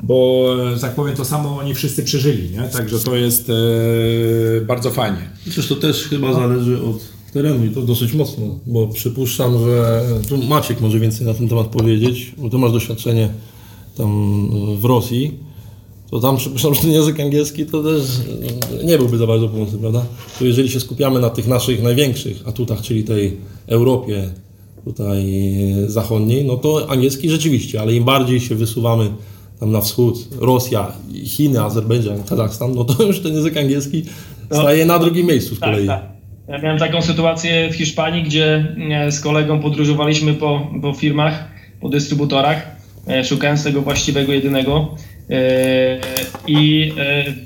bo, 0.04 0.48
e, 0.76 0.80
tak 0.80 0.96
powiem, 0.96 1.16
to 1.16 1.26
samo 1.26 1.58
oni 1.58 1.74
wszyscy 1.74 2.04
przeżyli, 2.04 2.50
nie? 2.50 2.62
Także 2.62 3.00
to 3.00 3.16
jest 3.16 3.50
e, 3.50 4.66
bardzo 4.66 4.92
fajnie. 4.92 5.30
Przecież 5.44 5.68
to 5.68 5.76
też 5.76 6.04
chyba 6.04 6.34
zależy 6.34 6.82
od 6.84 6.98
terenu 7.34 7.66
i 7.66 7.70
to 7.70 7.82
dosyć 7.82 8.14
mocno, 8.14 8.60
bo 8.66 8.88
przypuszczam, 8.88 9.66
że 9.66 10.04
tu 10.30 10.38
Maciek 10.38 10.82
może 10.82 11.00
więcej 11.00 11.28
na 11.28 11.34
ten 11.34 11.50
temat 11.50 11.68
powiedzieć, 11.68 12.34
bo 12.38 12.50
ty 12.50 12.58
masz 12.58 12.72
doświadczenie 12.72 13.30
tam 13.98 14.50
w 14.78 14.86
Rosji, 14.86 15.40
to 16.12 16.20
tam 16.20 16.38
przypuszczam, 16.42 16.76
że 16.76 16.82
ten 16.82 16.92
język 16.92 17.20
angielski 17.20 17.66
to 17.66 17.84
też 17.84 18.02
nie 18.84 18.98
byłby 18.98 19.18
za 19.18 19.28
bardzo 19.28 19.50
pomocny, 19.50 19.80
prawda? 19.80 20.06
To 20.40 20.46
jeżeli 20.46 20.70
się 20.70 20.80
skupiamy 20.80 21.20
na 21.20 21.30
tych 21.30 21.48
naszych 21.48 21.84
największych 21.84 22.48
atutach, 22.48 22.82
czyli 22.82 23.04
tej 23.04 23.38
Europie 23.68 24.30
tutaj 24.86 25.26
zachodniej, 25.88 26.46
no 26.46 26.58
to 26.58 26.90
angielski 26.90 27.30
rzeczywiście, 27.30 27.82
ale 27.82 27.94
im 27.94 28.04
bardziej 28.04 28.40
się 28.40 28.56
wysuwamy 28.56 29.12
tam 29.62 29.72
na 29.72 29.82
wschód, 29.82 30.28
Rosja, 30.40 30.92
Chiny, 31.26 31.62
Azerbejdżan, 31.62 32.24
Kazachstan, 32.24 32.76
no 32.76 32.84
to 32.84 33.04
już 33.08 33.20
ten 33.20 33.34
język 33.34 33.58
angielski 33.58 34.04
staje 34.52 34.86
na 34.86 35.00
drugim 35.00 35.28
miejscu 35.28 35.56
z 35.56 35.60
Tak, 35.60 35.70
kolei. 35.70 35.88
tak. 35.88 36.02
Ja 36.48 36.58
miałem 36.58 36.80
taką 36.80 37.02
sytuację 37.02 37.70
w 37.72 37.76
Hiszpanii, 37.76 38.24
gdzie 38.24 38.76
e, 38.92 39.12
z 39.12 39.20
kolegą 39.20 39.60
podróżowaliśmy 39.60 40.34
po, 40.34 40.68
po 40.82 40.94
firmach, 40.94 41.48
po 41.82 41.90
dystrybutorach, 41.90 42.76
e, 43.08 43.24
szukając 43.24 43.64
tego 43.64 43.82
właściwego, 43.82 44.34
jedynego. 44.34 44.96
E, 45.30 46.00
I 46.48 46.94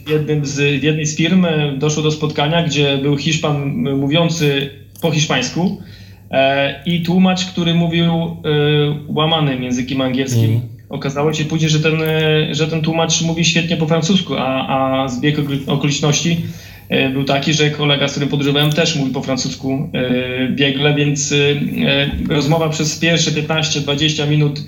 w, 0.06 0.10
jednym 0.10 0.46
z, 0.46 0.80
w 0.80 0.84
jednej 0.84 1.06
z 1.06 1.16
firm 1.16 1.46
doszło 1.78 2.04
do 2.04 2.12
spotkania, 2.12 2.64
gdzie 2.64 2.98
był 2.98 3.18
Hiszpan 3.18 3.76
mówiący 3.98 4.70
po 5.02 5.12
hiszpańsku 5.12 5.82
i 6.86 7.02
tłumacz, 7.02 7.46
który 7.46 7.74
mówił 7.74 8.38
łamanym 9.08 9.64
językiem 9.64 10.02
angielskim. 10.02 10.62
Okazało 10.96 11.34
się 11.34 11.46
później, 11.46 11.70
że 11.70 11.80
ten, 11.80 12.02
e, 12.02 12.56
że 12.56 12.68
ten 12.68 12.82
tłumacz 12.82 13.22
mówi 13.22 13.46
świetnie 13.46 13.78
po 13.78 13.88
francusku, 13.88 14.34
a, 14.38 14.68
a 14.68 15.08
zbieg 15.08 15.38
okoli- 15.38 15.70
okoliczności 15.70 16.38
e, 16.90 17.10
był 17.10 17.24
taki, 17.24 17.54
że 17.54 17.70
kolega, 17.70 18.08
z 18.08 18.12
którym 18.12 18.30
podróżowałem, 18.30 18.72
też 18.72 18.96
mówi 18.96 19.12
po 19.12 19.22
francusku 19.22 19.90
e, 19.94 20.50
biegle, 20.50 20.96
więc 20.96 21.34
rozmowa 22.30 22.70
przez 22.70 23.00
pierwsze 23.00 23.32
15-20 23.32 24.30
minut 24.30 24.64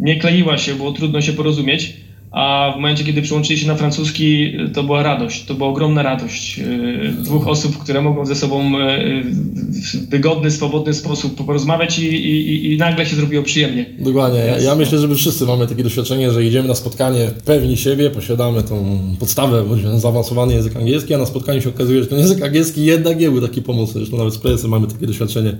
nie 0.00 0.16
kleiła 0.16 0.58
się, 0.58 0.74
było 0.74 0.92
trudno 0.92 1.20
się 1.20 1.32
porozumieć. 1.32 1.92
A 2.30 2.72
w 2.72 2.76
momencie, 2.76 3.04
kiedy 3.04 3.22
przyłączyli 3.22 3.58
się 3.58 3.66
na 3.66 3.74
francuski, 3.74 4.52
to 4.74 4.82
była 4.82 5.02
radość. 5.02 5.44
To 5.44 5.54
była 5.54 5.68
ogromna 5.68 6.02
radość. 6.02 6.58
E, 6.58 7.12
Dwóch 7.12 7.48
osób, 7.48 7.78
które 7.78 8.02
mogą 8.02 8.26
ze 8.26 8.34
sobą 8.34 8.78
e, 8.78 9.22
w 9.22 10.10
wygodny, 10.10 10.50
swobodny 10.50 10.94
sposób 10.94 11.46
porozmawiać 11.46 11.98
i, 11.98 12.06
i, 12.06 12.72
i 12.72 12.78
nagle 12.78 13.06
się 13.06 13.16
zrobiło 13.16 13.42
przyjemnie. 13.42 13.86
Dokładnie. 13.98 14.38
Ja, 14.38 14.58
ja 14.58 14.74
myślę, 14.74 14.98
że 14.98 15.08
my 15.08 15.14
wszyscy 15.14 15.46
mamy 15.46 15.66
takie 15.66 15.82
doświadczenie, 15.82 16.32
że 16.32 16.44
idziemy 16.44 16.68
na 16.68 16.74
spotkanie 16.74 17.30
pewni 17.44 17.76
siebie, 17.76 18.10
posiadamy 18.10 18.62
tą 18.62 18.98
podstawę, 19.18 19.64
bądź 19.64 20.00
zaawansowany 20.00 20.54
język 20.54 20.76
angielski, 20.76 21.14
a 21.14 21.18
na 21.18 21.26
spotkaniu 21.26 21.62
się 21.62 21.68
okazuje, 21.68 22.02
że 22.02 22.08
ten 22.08 22.18
język 22.18 22.42
angielski 22.42 22.84
jednak 22.84 23.20
nie 23.20 23.30
był 23.30 23.40
taki 23.40 23.62
pomocny. 23.62 24.00
Zresztą 24.00 24.16
nawet 24.16 24.34
z 24.34 24.38
prezesem 24.38 24.70
mamy 24.70 24.86
takie 24.86 25.06
doświadczenie. 25.06 25.58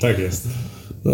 Tak 0.00 0.18
jest. 0.18 0.48
No, 1.04 1.12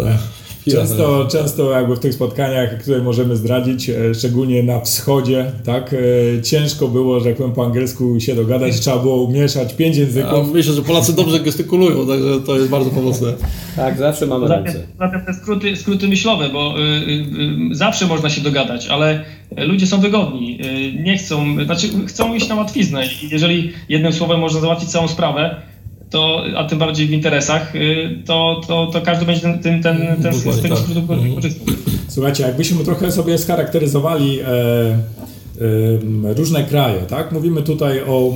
Często, 0.71 1.27
często 1.31 1.71
jakby 1.71 1.95
w 1.95 1.99
tych 1.99 2.13
spotkaniach, 2.13 2.77
które 2.77 3.01
możemy 3.01 3.35
zdradzić, 3.35 3.89
e, 3.89 4.15
szczególnie 4.15 4.63
na 4.63 4.79
wschodzie, 4.79 5.51
tak, 5.65 5.93
e, 5.93 6.41
ciężko 6.41 6.87
było, 6.87 7.19
że 7.19 7.29
jak 7.29 7.37
powiem 7.37 7.53
po 7.53 7.65
angielsku 7.65 8.19
się 8.19 8.35
dogadać, 8.35 8.79
trzeba 8.79 8.99
było 8.99 9.31
mieszać 9.31 9.73
pięć 9.73 9.97
języków. 9.97 10.53
myślę, 10.53 10.73
że 10.73 10.81
Polacy 10.81 11.15
dobrze 11.15 11.39
gestykulują, 11.39 12.07
także 12.07 12.41
to 12.45 12.55
jest 12.57 12.69
bardzo 12.69 12.89
pomocne. 12.89 13.33
Tak, 13.75 13.97
zawsze 13.97 14.25
mamy 14.25 14.41
Poza 14.41 14.55
ręce. 14.55 14.87
tym 15.11 15.21
te 15.25 15.33
skróty, 15.33 15.75
skróty 15.75 16.07
myślowe, 16.07 16.49
bo 16.49 16.75
y, 16.79 16.81
y, 16.81 17.71
y, 17.71 17.75
zawsze 17.75 18.07
można 18.07 18.29
się 18.29 18.41
dogadać, 18.41 18.87
ale 18.87 19.25
ludzie 19.57 19.87
są 19.87 19.99
wygodni. 19.99 20.59
Y, 20.65 21.03
nie 21.03 21.17
chcą, 21.17 21.65
znaczy 21.65 21.87
chcą 22.07 22.33
iść 22.33 22.49
na 22.49 22.55
łatwiznę. 22.55 23.05
I 23.05 23.29
jeżeli 23.29 23.71
jednym 23.89 24.13
słowem 24.13 24.39
można 24.39 24.59
załatwić 24.59 24.89
całą 24.89 25.07
sprawę, 25.07 25.61
to, 26.09 26.43
a 26.57 26.63
tym 26.63 26.79
bardziej 26.79 27.07
w 27.07 27.11
interesach, 27.11 27.75
y, 27.75 28.23
to, 28.25 28.61
to, 28.67 28.87
to 28.93 29.01
każdy 29.01 29.25
będzie 29.25 29.41
ten, 29.41 29.59
ten, 29.61 29.81
ten, 29.83 30.23
ten, 30.23 30.33
z 30.33 30.61
tego 30.61 30.75
tak. 30.75 30.89
Mhm. 30.99 31.35
korzystał. 31.35 31.67
Słuchajcie, 32.07 32.43
jakbyśmy 32.43 32.83
trochę 32.83 33.11
sobie 33.11 33.37
scharakteryzowali 33.37 34.39
e, 34.39 34.45
e, 34.45 36.33
różne 36.33 36.63
kraje, 36.63 37.01
tak? 37.01 37.31
Mówimy 37.31 37.61
tutaj 37.61 38.01
o 38.01 38.33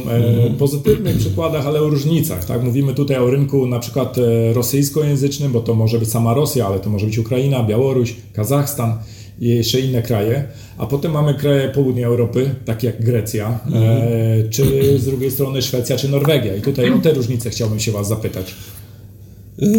e, 0.48 0.58
pozytywnych 0.58 1.18
przykładach, 1.18 1.68
ale 1.68 1.82
o 1.82 1.90
różnicach, 1.90 2.46
tak? 2.46 2.64
Mówimy 2.64 2.94
tutaj 2.94 3.18
o 3.18 3.30
rynku 3.30 3.68
na 3.68 3.80
przykład 3.80 4.18
e, 4.18 4.54
rosyjskojęzycznym, 4.54 5.52
bo 5.52 5.60
to 5.60 5.76
może 5.76 6.00
być 6.00 6.10
sama 6.10 6.34
Rosja, 6.34 6.68
ale 6.68 6.80
to 6.80 6.90
może 6.90 7.06
być 7.06 7.18
Ukraina, 7.18 7.64
Białoruś, 7.64 8.16
Kazachstan 8.34 8.94
i 9.42 9.48
jeszcze 9.50 9.80
inne 9.80 10.02
kraje. 10.02 10.44
A 10.78 10.86
potem 10.86 11.12
mamy 11.12 11.34
kraje 11.34 11.70
południa 11.70 12.08
Europy, 12.08 12.56
takie 12.66 12.88
jak 12.88 13.04
Grecja, 13.06 13.60
e, 13.74 14.50
czy 14.50 14.64
z 15.00 15.06
drugiej 15.06 15.32
strony 15.32 15.62
Szwecja, 15.62 15.98
czy 15.98 16.10
Norwegia. 16.10 16.56
I 16.56 16.62
tutaj 16.62 16.92
o 16.92 17.00
te 17.00 17.14
różnice 17.14 17.50
chciałbym 17.50 17.80
się 17.80 17.92
Was 17.92 18.08
zapytać. 18.08 18.56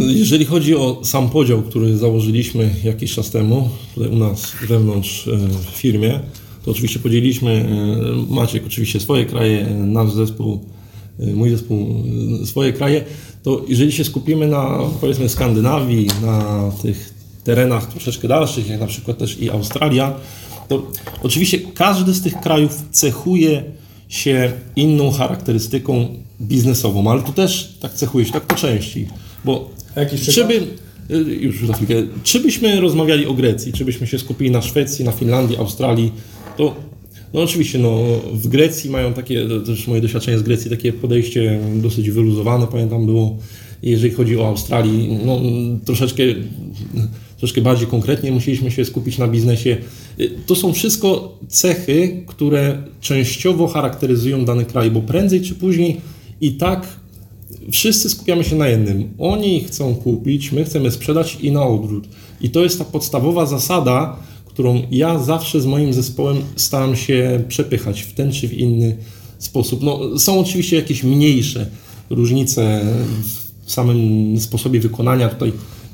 Jeżeli 0.08 0.44
chodzi 0.44 0.76
o 0.76 1.00
sam 1.04 1.30
podział, 1.30 1.62
który 1.62 1.96
założyliśmy 1.96 2.70
jakiś 2.84 3.14
czas 3.14 3.30
temu, 3.30 3.68
tutaj 3.94 4.10
u 4.10 4.16
nas 4.16 4.52
wewnątrz 4.68 5.28
e, 5.28 5.36
w 5.72 5.76
firmie, 5.76 6.20
to 6.64 6.70
oczywiście 6.70 6.98
podzieliliśmy, 6.98 7.50
e, 8.30 8.34
Maciek 8.34 8.66
oczywiście 8.66 9.00
swoje 9.00 9.26
kraje, 9.26 9.66
e, 9.66 9.74
nasz 9.74 10.12
zespół, 10.12 10.60
e, 11.20 11.26
mój 11.26 11.50
zespół 11.50 12.04
e, 12.42 12.46
swoje 12.46 12.72
kraje, 12.72 13.04
to 13.42 13.64
jeżeli 13.68 13.92
się 13.92 14.04
skupimy 14.04 14.48
na 14.48 14.78
powiedzmy 15.00 15.28
Skandynawii, 15.28 16.06
na 16.22 16.70
tych 16.82 17.11
terenach 17.44 17.86
troszeczkę 17.86 18.28
dalszych, 18.28 18.68
jak 18.68 18.80
na 18.80 18.86
przykład 18.86 19.18
też 19.18 19.38
i 19.40 19.50
Australia, 19.50 20.14
to 20.68 20.86
oczywiście 21.22 21.58
każdy 21.74 22.14
z 22.14 22.22
tych 22.22 22.40
krajów 22.40 22.82
cechuje 22.90 23.62
się 24.08 24.52
inną 24.76 25.10
charakterystyką 25.10 26.08
biznesową, 26.40 27.10
ale 27.10 27.22
to 27.22 27.32
też 27.32 27.76
tak 27.80 27.92
cechuje 27.92 28.24
się 28.24 28.32
tak 28.32 28.42
po 28.42 28.54
części, 28.54 29.06
bo 29.44 29.70
czy 30.32 30.44
by, 30.44 30.54
y, 31.10 31.34
już 31.34 31.66
za 31.66 31.72
chwilkę, 31.72 31.94
czy 32.22 32.40
byśmy 32.40 32.80
rozmawiali 32.80 33.26
o 33.26 33.34
Grecji, 33.34 33.72
czy 33.72 33.84
byśmy 33.84 34.06
się 34.06 34.18
skupili 34.18 34.50
na 34.50 34.62
Szwecji, 34.62 35.04
na 35.04 35.12
Finlandii, 35.12 35.56
Australii, 35.56 36.12
to 36.56 36.76
no 37.34 37.42
oczywiście 37.42 37.78
no, 37.78 37.98
w 38.32 38.48
Grecji 38.48 38.90
mają 38.90 39.14
takie, 39.14 39.46
też 39.66 39.86
moje 39.86 40.00
doświadczenie 40.00 40.38
z 40.38 40.42
Grecji, 40.42 40.70
takie 40.70 40.92
podejście 40.92 41.60
dosyć 41.76 42.10
wyluzowane, 42.10 42.66
pamiętam 42.66 43.06
było, 43.06 43.36
jeżeli 43.82 44.14
chodzi 44.14 44.38
o 44.38 44.46
Australii, 44.46 45.18
no 45.24 45.40
troszeczkę, 45.84 46.22
troszeczkę 47.38 47.60
bardziej 47.60 47.86
konkretnie 47.86 48.32
musieliśmy 48.32 48.70
się 48.70 48.84
skupić 48.84 49.18
na 49.18 49.28
biznesie. 49.28 49.76
To 50.46 50.54
są 50.54 50.72
wszystko 50.72 51.38
cechy, 51.48 52.24
które 52.26 52.82
częściowo 53.00 53.66
charakteryzują 53.66 54.44
dany 54.44 54.64
kraj, 54.64 54.90
bo 54.90 55.00
prędzej 55.00 55.40
czy 55.40 55.54
później 55.54 56.00
i 56.40 56.52
tak 56.52 56.86
wszyscy 57.70 58.10
skupiamy 58.10 58.44
się 58.44 58.56
na 58.56 58.68
jednym. 58.68 59.10
Oni 59.18 59.64
chcą 59.64 59.94
kupić, 59.94 60.52
my 60.52 60.64
chcemy 60.64 60.90
sprzedać 60.90 61.38
i 61.40 61.52
na 61.52 61.66
odwrót. 61.66 62.08
I 62.40 62.50
to 62.50 62.62
jest 62.62 62.78
ta 62.78 62.84
podstawowa 62.84 63.46
zasada, 63.46 64.16
którą 64.46 64.82
ja 64.90 65.18
zawsze 65.18 65.60
z 65.60 65.66
moim 65.66 65.92
zespołem 65.92 66.36
staram 66.56 66.96
się 66.96 67.44
przepychać 67.48 68.02
w 68.02 68.12
ten 68.12 68.32
czy 68.32 68.48
w 68.48 68.52
inny 68.52 68.96
sposób. 69.38 69.82
No, 69.82 70.18
są 70.18 70.40
oczywiście 70.40 70.76
jakieś 70.76 71.04
mniejsze 71.04 71.66
różnice 72.10 72.84
samym 73.72 74.40
sposobie 74.40 74.80
wykonania. 74.80 75.28
Tutaj 75.28 75.52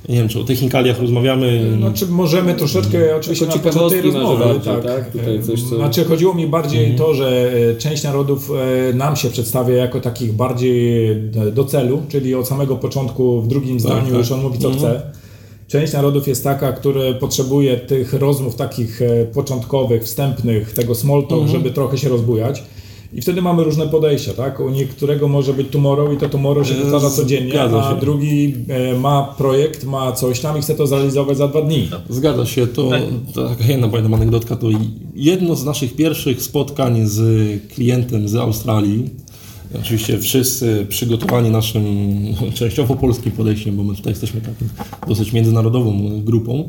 nie 0.08 0.14
wiem, 0.14 0.28
czy 0.28 0.40
o 0.40 0.44
technikaliach 0.44 1.00
rozmawiamy. 1.00 1.76
Znaczy 1.78 2.06
możemy 2.06 2.54
troszeczkę 2.54 3.16
oczywiście 3.16 3.44
Jako 3.44 3.56
na 3.58 3.62
początku 3.64 3.90
tej 3.90 4.00
rozmowy. 4.02 4.44
bardziej, 4.44 4.72
tak? 4.82 5.10
Tutaj 5.10 5.42
coś, 5.42 5.62
co- 5.62 5.76
Znaczy 5.76 6.04
chodziło 6.04 6.34
mi 6.34 6.46
bardziej 6.46 6.96
to, 6.96 7.14
że 7.14 7.52
e, 7.70 7.74
część 7.76 8.02
narodów 8.02 8.50
e, 8.90 8.92
nam 8.92 9.16
się 9.16 9.30
przedstawia 9.30 9.74
jako 9.74 10.00
takich 10.00 10.32
bardziej 10.32 11.10
e, 11.10 11.16
do 11.52 11.64
celu, 11.64 12.02
czyli 12.08 12.34
od 12.34 12.48
samego 12.48 12.76
początku 12.76 13.42
w 13.42 13.48
drugim 13.48 13.80
zdaniu 13.80 14.06
tak. 14.06 14.18
już 14.18 14.32
on 14.32 14.42
mówi 14.42 14.58
co 14.58 14.70
chce. 14.70 15.02
Część 15.68 15.92
narodów 15.92 16.28
jest 16.28 16.44
taka, 16.44 16.72
która 16.72 17.00
potrzebuje 17.20 17.76
tych 17.76 18.12
rozmów 18.12 18.54
takich 18.56 19.02
e, 19.02 19.24
początkowych, 19.24 20.02
wstępnych, 20.04 20.72
tego 20.72 20.94
small 20.94 21.26
talk, 21.26 21.48
żeby 21.48 21.70
trochę 21.70 21.98
się 21.98 22.08
rozbujać. 22.08 22.62
I 23.12 23.20
wtedy 23.22 23.42
mamy 23.42 23.64
różne 23.64 23.86
podejścia, 23.88 24.32
tak? 24.34 24.60
U 24.60 24.70
niektórego 24.70 25.28
może 25.28 25.54
być 25.54 25.68
tomorrow 25.68 26.12
i 26.14 26.16
to 26.16 26.28
tomorrow 26.28 26.68
się 26.68 26.74
powtarza 26.74 27.10
codziennie, 27.10 27.50
Zgadza 27.50 27.88
a 27.88 27.94
się. 27.94 28.00
drugi 28.00 28.54
e, 28.68 28.98
ma 28.98 29.34
projekt, 29.38 29.84
ma 29.84 30.12
coś 30.12 30.40
tam 30.40 30.58
i 30.58 30.62
chce 30.62 30.74
to 30.74 30.86
zrealizować 30.86 31.36
za 31.36 31.48
dwa 31.48 31.62
dni. 31.62 31.88
Zgadza 32.08 32.46
się, 32.46 32.66
to, 32.66 32.90
to 33.34 33.48
taka 33.48 33.64
jedna 33.64 33.88
pamiętam 33.88 34.14
anegdotka, 34.14 34.56
to 34.56 34.66
jedno 35.14 35.56
z 35.56 35.64
naszych 35.64 35.96
pierwszych 35.96 36.42
spotkań 36.42 37.06
z 37.06 37.22
klientem 37.74 38.28
z 38.28 38.34
Australii, 38.34 39.10
oczywiście 39.80 40.18
wszyscy 40.18 40.86
przygotowani 40.88 41.50
naszym 41.50 41.84
częściowo 42.54 42.96
polskim 42.96 43.32
podejściem, 43.32 43.76
bo 43.76 43.84
my 43.84 43.94
tutaj 43.94 44.12
jesteśmy 44.12 44.40
takim 44.40 44.68
dosyć 45.08 45.32
międzynarodową 45.32 46.20
grupą, 46.24 46.68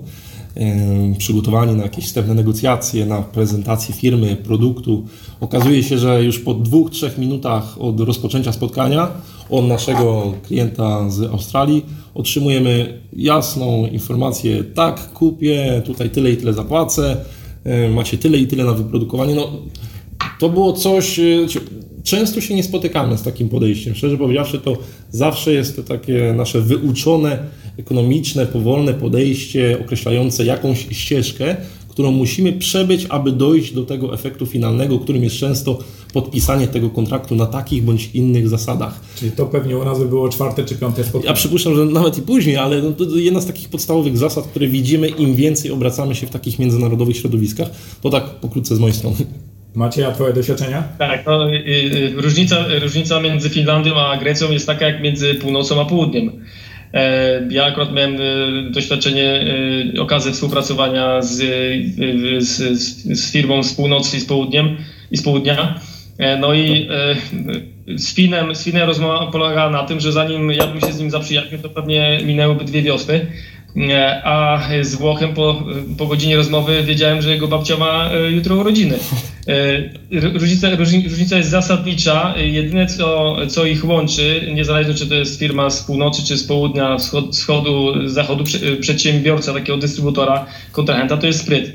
em, 0.56 1.16
przygotowani 1.16 1.76
na 1.76 1.84
jakieś 1.84 2.06
wstępne 2.06 2.34
negocjacje, 2.34 3.06
na 3.06 3.22
prezentację 3.22 3.96
firmy, 3.96 4.36
produktu. 4.36 5.06
Okazuje 5.40 5.84
się, 5.84 5.98
że 5.98 6.24
już 6.24 6.40
po 6.40 6.54
dwóch, 6.54 6.92
trzech 6.92 7.18
minutach 7.18 7.82
od 7.82 8.00
rozpoczęcia 8.00 8.52
spotkania 8.52 9.12
od 9.50 9.68
naszego 9.68 10.34
klienta 10.48 11.10
z 11.10 11.22
Australii 11.22 11.86
otrzymujemy 12.14 13.02
jasną 13.14 13.88
informację, 13.88 14.64
tak, 14.64 15.14
kupię, 15.14 15.82
tutaj 15.86 16.10
tyle 16.10 16.32
i 16.32 16.38
tyle 16.38 16.54
zapłacę, 16.54 17.18
macie 17.92 18.18
tyle 18.18 18.38
i 18.38 18.48
tyle 18.48 18.64
na 18.64 18.74
wyprodukowanie. 18.74 19.36
No, 19.36 19.52
to 20.40 20.50
było 20.50 20.74
coś, 20.74 21.20
e, 21.20 21.24
często 22.04 22.42
się 22.42 22.56
nie 22.56 22.64
spotykamy 22.64 23.18
z 23.18 23.24
takim 23.24 23.50
podejściem. 23.50 23.96
Szczerze 23.96 24.18
powiedziawszy, 24.18 24.60
to 24.60 24.78
zawsze 25.12 25.54
jest 25.54 25.76
to 25.76 25.84
takie 25.84 26.34
nasze 26.38 26.62
wyuczone, 26.62 27.40
ekonomiczne, 27.80 28.46
powolne 28.46 28.94
podejście 28.94 29.78
określające 29.82 30.46
jakąś 30.46 30.88
ścieżkę, 30.92 31.56
którą 31.90 32.12
musimy 32.12 32.54
przebyć, 32.54 33.06
aby 33.10 33.32
dojść 33.32 33.74
do 33.74 33.84
tego 33.84 34.14
efektu 34.14 34.46
finalnego, 34.46 35.00
którym 35.00 35.24
jest 35.24 35.36
często 35.36 35.80
podpisanie 36.14 36.68
tego 36.68 36.90
kontraktu 36.90 37.36
na 37.36 37.46
takich 37.46 37.84
bądź 37.84 38.10
innych 38.14 38.50
zasadach. 38.50 39.00
Czyli 39.16 39.32
to 39.32 39.46
pewnie 39.46 39.78
u 39.78 39.86
nas 39.86 40.00
by 40.00 40.06
było 40.06 40.30
czwarte 40.30 40.66
czy 40.66 40.76
piąte 40.76 41.02
Ja 41.02 41.08
spotkanie. 41.08 41.36
przypuszczam, 41.36 41.76
że 41.76 41.86
nawet 41.86 42.18
i 42.18 42.22
później, 42.22 42.58
ale 42.58 42.82
no 42.82 42.92
to 42.92 43.04
jedna 43.18 43.42
z 43.42 43.46
takich 43.46 43.70
podstawowych 43.70 44.18
zasad, 44.18 44.48
które 44.48 44.68
widzimy, 44.68 45.08
im 45.08 45.36
więcej 45.36 45.72
obracamy 45.72 46.16
się 46.16 46.28
w 46.28 46.30
takich 46.30 46.60
międzynarodowych 46.60 47.18
środowiskach. 47.18 47.70
To 48.02 48.10
tak 48.10 48.24
pokrótce 48.24 48.76
z 48.76 48.80
mojej 48.80 48.96
strony. 48.96 49.16
Macie 49.76 50.08
a 50.08 50.12
twoje 50.12 50.34
doświadczenia? 50.34 50.84
Tak, 50.98 51.26
no, 51.26 51.54
y, 51.54 51.56
y, 51.58 52.14
różnica, 52.22 52.66
różnica 52.82 53.22
między 53.22 53.50
Finlandią 53.50 53.96
a 53.96 54.18
Grecją 54.18 54.52
jest 54.52 54.68
taka 54.68 54.88
jak 54.88 55.02
między 55.02 55.36
północą 55.36 55.82
a 55.82 55.86
południem. 55.86 56.32
E, 56.94 57.48
Ja 57.50 57.66
akurat 57.66 57.94
miałem 57.94 58.22
y, 58.22 58.72
doświadczenie, 58.72 59.46
y, 59.96 60.02
okazję 60.02 60.32
współpracowania 60.32 61.22
z, 61.22 61.38
z, 62.40 62.80
z, 63.20 63.32
firmą 63.32 63.64
z 63.64 63.74
północy 63.74 64.18
i 64.18 64.20
z 64.20 64.26
południem 64.26 64.78
i 65.12 65.18
z 65.18 65.24
południa. 65.24 65.80
E, 66.18 66.38
No 66.38 66.54
i 66.54 66.88
e, 66.92 67.16
z 67.98 68.16
Finem, 68.16 68.56
z 68.56 68.64
Finem 68.64 68.88
rozmowa 68.88 69.32
polegała 69.32 69.70
na 69.70 69.84
tym, 69.84 70.00
że 70.00 70.12
zanim 70.12 70.52
ja 70.52 70.68
bym 70.68 70.82
się 70.82 70.94
z 70.94 71.00
nim 71.00 71.12
zaprzyjaźnił, 71.12 71.60
to 71.60 71.70
pewnie 71.70 72.20
minęłyby 72.26 72.66
dwie 72.66 72.82
wiosny. 72.82 73.26
E, 73.78 74.22
A 74.24 74.62
z 74.82 74.96
Włochem 74.96 75.34
po, 75.34 75.64
po 75.98 76.06
godzinie 76.08 76.36
rozmowy 76.36 76.84
wiedziałem, 76.84 77.22
że 77.22 77.32
jego 77.32 77.48
babcia 77.48 77.78
ma 77.78 78.10
e, 78.12 78.32
jutro 78.32 78.56
urodziny. 78.56 78.96
E, 79.48 80.30
Różnica, 80.40 80.70
różni- 80.76 81.10
różnica 81.10 81.38
jest 81.38 81.50
zasadnicza. 81.50 82.34
Jedyne, 82.38 82.86
co, 82.88 83.36
co 83.48 83.66
ich 83.66 83.86
łączy, 83.86 84.42
niezależnie 84.56 84.94
czy 84.94 85.08
to 85.08 85.16
jest 85.16 85.40
firma 85.40 85.70
z 85.70 85.84
północy, 85.84 86.24
czy 86.28 86.38
z 86.38 86.44
południa, 86.44 86.98
wschod, 86.98 87.36
wschodu, 87.36 87.94
zachodu, 88.10 88.44
prze- 88.44 88.76
przedsiębiorca, 88.78 89.54
takiego 89.54 89.78
dystrybutora, 89.78 90.46
kontrahenta, 90.72 91.18
to 91.18 91.28
jest 91.28 91.40
spryt. 91.40 91.74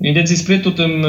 Im 0.00 0.14
więcej 0.14 0.36
sprytu, 0.36 0.72
tym, 0.72 1.06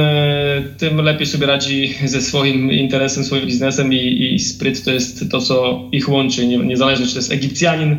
tym 0.78 0.98
lepiej 1.02 1.26
sobie 1.28 1.48
radzi 1.48 1.94
ze 2.06 2.22
swoim 2.22 2.72
interesem, 2.72 3.24
swoim 3.24 3.46
biznesem 3.46 3.94
i, 3.94 4.34
i 4.34 4.40
spryt 4.40 4.84
to 4.84 4.92
jest 4.92 5.32
to, 5.32 5.42
co 5.42 5.84
ich 5.92 6.10
łączy, 6.10 6.48
nie, 6.48 6.58
niezależnie 6.58 7.06
czy 7.06 7.12
to 7.14 7.20
jest 7.20 7.32
Egipcjanin, 7.32 7.98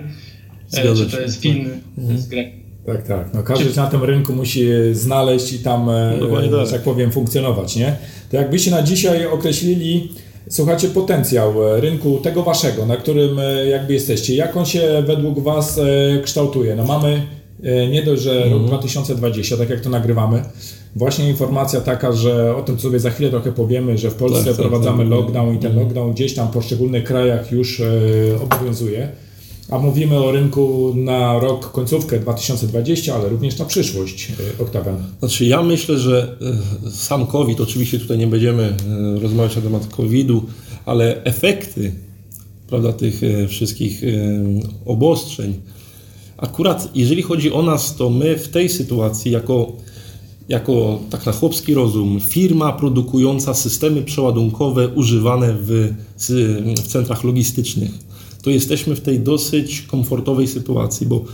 Zgadza 0.68 1.04
czy 1.04 1.10
to 1.10 1.20
jest 1.20 1.40
Fin, 1.40 1.64
czy 1.94 2.06
to 2.06 2.12
jest 2.12 2.28
Grek. 2.28 2.48
Tak, 2.86 3.06
tak. 3.06 3.34
No, 3.34 3.42
każdy 3.42 3.72
się 3.72 3.80
na 3.80 3.86
tym 3.86 4.04
rynku 4.04 4.32
musi 4.32 4.68
znaleźć 4.92 5.52
i 5.52 5.58
tam, 5.58 5.90
e, 5.90 6.16
Dokładnie 6.20 6.48
e, 6.48 6.52
tak. 6.52 6.66
że 6.66 6.72
tak 6.72 6.82
powiem, 6.82 7.12
funkcjonować, 7.12 7.76
nie? 7.76 7.96
To 8.30 8.36
jakbyście 8.36 8.70
na 8.70 8.82
dzisiaj 8.82 9.26
określili, 9.26 10.08
słuchajcie, 10.48 10.88
potencjał 10.88 11.74
e, 11.76 11.80
rynku 11.80 12.18
tego 12.18 12.42
waszego, 12.42 12.86
na 12.86 12.96
którym 12.96 13.38
e, 13.38 13.66
jakby 13.66 13.92
jesteście, 13.94 14.34
jak 14.34 14.56
on 14.56 14.66
się 14.66 15.02
według 15.06 15.38
was 15.38 15.78
e, 15.78 15.82
kształtuje? 16.22 16.76
No 16.76 16.84
mamy 16.84 17.26
e, 17.62 17.88
nie 17.88 18.02
dość, 18.02 18.22
że 18.22 18.48
rok 18.48 18.64
2020, 18.66 19.56
tak 19.56 19.70
jak 19.70 19.80
to 19.80 19.90
nagrywamy, 19.90 20.42
właśnie 20.96 21.28
informacja 21.28 21.80
taka, 21.80 22.12
że 22.12 22.56
o 22.56 22.62
tym 22.62 22.78
sobie 22.78 23.00
za 23.00 23.10
chwilę 23.10 23.30
trochę 23.30 23.52
powiemy, 23.52 23.98
że 23.98 24.10
w 24.10 24.14
Polsce 24.14 24.38
Tak, 24.38 24.46
tak, 24.46 24.54
wprowadzamy 24.54 24.98
tak. 24.98 25.10
lockdown 25.10 25.54
i 25.54 25.58
ten 25.58 25.76
lockdown 25.76 26.12
gdzieś 26.12 26.34
tam 26.34 26.48
w 26.48 26.50
poszczególnych 26.50 27.04
krajach 27.04 27.52
już 27.52 27.80
e, 27.80 27.84
obowiązuje. 28.44 29.08
A 29.70 29.78
mówimy 29.78 30.16
o 30.16 30.32
rynku 30.32 30.94
na 30.96 31.38
rok, 31.38 31.72
końcówkę 31.72 32.20
2020, 32.20 33.14
ale 33.14 33.28
również 33.28 33.58
na 33.58 33.64
przyszłość, 33.64 34.32
e, 34.58 34.62
Oktawian. 34.62 35.04
Znaczy 35.18 35.44
ja 35.44 35.62
myślę, 35.62 35.98
że 35.98 36.36
e, 36.86 36.90
sam 36.90 37.26
COVID, 37.26 37.60
oczywiście 37.60 37.98
tutaj 37.98 38.18
nie 38.18 38.26
będziemy 38.26 38.62
e, 38.62 39.20
rozmawiać 39.20 39.56
na 39.56 39.62
temat 39.62 39.86
COVID-u, 39.86 40.42
ale 40.84 41.24
efekty 41.24 41.92
prawda, 42.66 42.92
tych 42.92 43.20
wszystkich 43.48 44.02
obostrzeń, 44.86 45.54
akurat 46.36 46.88
jeżeli 46.94 47.22
chodzi 47.22 47.52
o 47.52 47.62
nas, 47.62 47.96
to 47.96 48.10
my 48.10 48.38
w 48.38 48.48
tej 48.48 48.68
sytuacji 48.68 49.32
jako, 49.32 49.72
jako 50.48 51.00
tak 51.10 51.26
na 51.26 51.32
chłopski 51.32 51.74
rozum, 51.74 52.20
firma 52.20 52.72
produkująca 52.72 53.54
systemy 53.54 54.02
przeładunkowe 54.02 54.88
używane 54.88 55.54
w, 55.60 55.94
w 56.82 56.86
centrach 56.86 57.24
logistycznych, 57.24 57.90
to 58.46 58.50
jesteśmy 58.50 58.96
w 58.96 59.00
tej 59.00 59.20
dosyć 59.20 59.82
komfortowej 59.82 60.48
sytuacji, 60.48 61.06
bo 61.06 61.24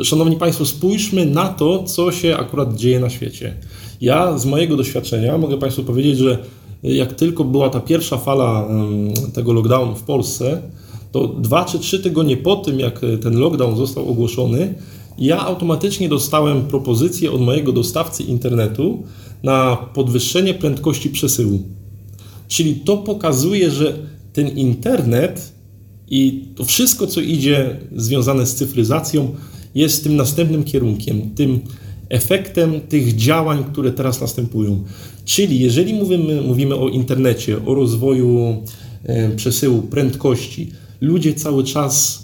e, 0.00 0.04
szanowni 0.04 0.36
Państwo, 0.36 0.66
spójrzmy 0.66 1.26
na 1.26 1.48
to, 1.48 1.84
co 1.84 2.12
się 2.12 2.36
akurat 2.36 2.76
dzieje 2.76 3.00
na 3.00 3.10
świecie. 3.10 3.54
Ja 4.00 4.38
z 4.38 4.46
mojego 4.46 4.76
doświadczenia 4.76 5.38
mogę 5.38 5.58
Państwu 5.58 5.84
powiedzieć, 5.84 6.18
że 6.18 6.38
jak 6.82 7.12
tylko 7.12 7.44
była 7.44 7.70
ta 7.70 7.80
pierwsza 7.80 8.18
fala 8.18 8.68
tego 9.34 9.52
lockdownu 9.52 9.94
w 9.94 10.02
Polsce, 10.02 10.62
to 11.12 11.28
dwa 11.28 11.64
czy 11.64 11.78
trzy 11.78 11.98
tygodnie 11.98 12.36
po 12.36 12.56
tym, 12.56 12.80
jak 12.80 13.04
e, 13.04 13.18
ten 13.18 13.38
lockdown 13.38 13.76
został 13.76 14.08
ogłoszony, 14.08 14.74
ja 15.18 15.40
automatycznie 15.40 16.08
dostałem 16.08 16.62
propozycję 16.62 17.32
od 17.32 17.40
mojego 17.40 17.72
dostawcy 17.72 18.22
internetu 18.22 19.02
na 19.42 19.76
podwyższenie 19.76 20.54
prędkości 20.54 21.10
przesyłu. 21.10 21.62
Czyli 22.48 22.74
to 22.74 22.96
pokazuje, 22.96 23.70
że 23.70 23.98
ten 24.32 24.48
internet 24.48 25.59
i 26.10 26.44
to 26.54 26.64
wszystko, 26.64 27.06
co 27.06 27.20
idzie 27.20 27.76
związane 27.96 28.46
z 28.46 28.54
cyfryzacją, 28.54 29.34
jest 29.74 30.04
tym 30.04 30.16
następnym 30.16 30.64
kierunkiem, 30.64 31.30
tym 31.34 31.60
efektem 32.08 32.80
tych 32.80 33.16
działań, 33.16 33.64
które 33.72 33.92
teraz 33.92 34.20
następują. 34.20 34.84
Czyli 35.24 35.60
jeżeli 35.60 35.94
mówimy, 35.94 36.40
mówimy 36.40 36.76
o 36.76 36.88
internecie, 36.88 37.66
o 37.66 37.74
rozwoju 37.74 38.62
e, 39.04 39.30
przesyłu, 39.30 39.82
prędkości, 39.82 40.72
ludzie 41.00 41.34
cały 41.34 41.64
czas 41.64 42.20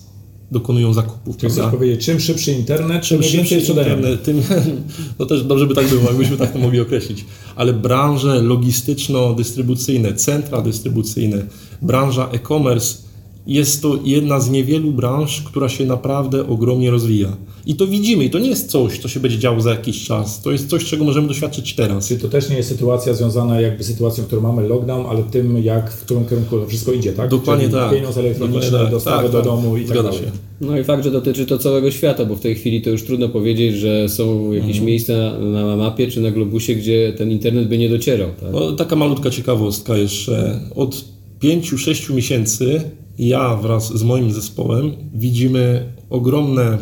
dokonują 0.51 0.92
zakupów. 0.92 1.37
Czyli 1.37 1.53
chcesz 1.53 1.70
powiedzieć, 1.70 2.05
czym 2.05 2.20
szybszy 2.20 2.53
internet, 2.53 3.03
Czym 3.03 3.20
więcej 3.20 3.61
sprzedajemy. 3.61 3.96
internet, 3.96 4.22
tym, 4.22 4.42
no 5.18 5.27
też 5.27 5.42
dobrze 5.44 5.66
by 5.66 5.75
tak 5.75 5.88
było, 5.88 6.03
jakbyśmy 6.03 6.37
tak 6.37 6.53
to 6.53 6.59
mogli 6.59 6.81
określić. 6.81 7.25
Ale 7.57 7.72
branże 7.72 8.42
logistyczno-dystrybucyjne, 8.42 10.14
centra 10.14 10.62
dystrybucyjne, 10.62 11.42
branża 11.83 12.29
e-commerce 12.33 13.06
jest 13.47 13.83
to 13.83 13.99
jedna 14.05 14.41
z 14.41 14.51
niewielu 14.51 14.91
branż, 14.93 15.41
która 15.43 15.69
się 15.69 15.85
naprawdę 15.87 16.49
ogromnie 16.49 16.91
rozwija. 16.91 17.37
I 17.67 17.75
to 17.75 17.87
widzimy, 17.87 18.25
i 18.25 18.31
to 18.31 18.39
nie 18.39 18.49
jest 18.49 18.71
coś, 18.71 18.99
co 18.99 19.09
się 19.09 19.21
będzie 19.21 19.39
działo 19.39 19.61
za 19.61 19.71
jakiś 19.71 20.05
czas. 20.05 20.43
To 20.43 20.53
jest 20.53 20.71
coś, 20.71 20.85
czego 20.85 21.05
możemy 21.05 21.29
doświadczyć 21.29 21.75
teraz. 21.75 22.09
Czyli 22.09 22.21
to 22.21 22.29
też 22.29 22.51
nie 22.51 22.57
jest 22.57 22.69
sytuacja 22.69 23.15
związana 23.15 23.61
jakby 23.61 23.85
z 23.85 23.87
sytuacją, 23.87 24.25
w 24.25 24.27
której 24.27 24.43
mamy 24.43 24.69
lockdown, 24.69 25.07
ale 25.07 25.23
tym, 25.23 25.65
jak, 25.65 25.91
w 25.93 26.05
którym 26.05 26.25
kierunku 26.25 26.59
to 26.59 26.67
wszystko 26.67 26.93
idzie, 26.93 27.13
tak? 27.13 27.31
Dokładnie 27.31 27.65
Czyli 27.65 27.75
tak. 27.79 27.91
Pieniądz 27.93 28.17
elektroniczny, 28.17 28.61
Dokładnie 28.63 28.85
tak. 28.85 28.91
dostawy 28.91 29.23
Tak, 29.23 29.33
do 29.33 29.39
tak. 29.39 29.47
domu 29.47 29.77
i 29.77 29.85
tak 29.85 29.97
dalej. 29.97 30.13
się. 30.13 30.31
No 30.61 30.79
i 30.79 30.85
fakt, 30.85 31.05
że 31.05 31.11
dotyczy 31.11 31.47
to 31.47 31.59
całego 31.59 31.91
świata, 31.91 32.25
bo 32.25 32.37
w 32.37 32.41
tej 32.41 32.55
chwili 32.55 32.83
to 32.83 32.91
już 32.91 33.03
trudno 33.03 33.29
powiedzieć, 33.29 33.75
że 33.77 34.09
są 34.09 34.53
jakieś 34.53 34.69
Mhm. 34.69 34.87
miejsca 34.87 35.13
na 35.39 35.77
mapie 35.77 36.09
czy 36.09 36.21
na 36.21 36.31
globusie, 36.31 36.75
gdzie 36.75 37.15
ten 37.19 37.31
internet 37.31 37.69
by 37.69 37.79
nie 37.79 37.89
docierał. 37.89 38.29
Tak? 38.41 38.53
No, 38.53 38.73
taka 38.73 38.97
malutka 38.97 39.31
ciekawostka 39.31 39.97
jeszcze. 39.97 40.61
Od 40.75 41.05
5-6 41.43 42.15
miesięcy 42.15 42.81
ja 43.19 43.57
wraz 43.57 43.99
z 43.99 44.03
moim 44.03 44.33
zespołem 44.33 44.93
widzimy 45.15 45.93
ogromne 46.11 46.79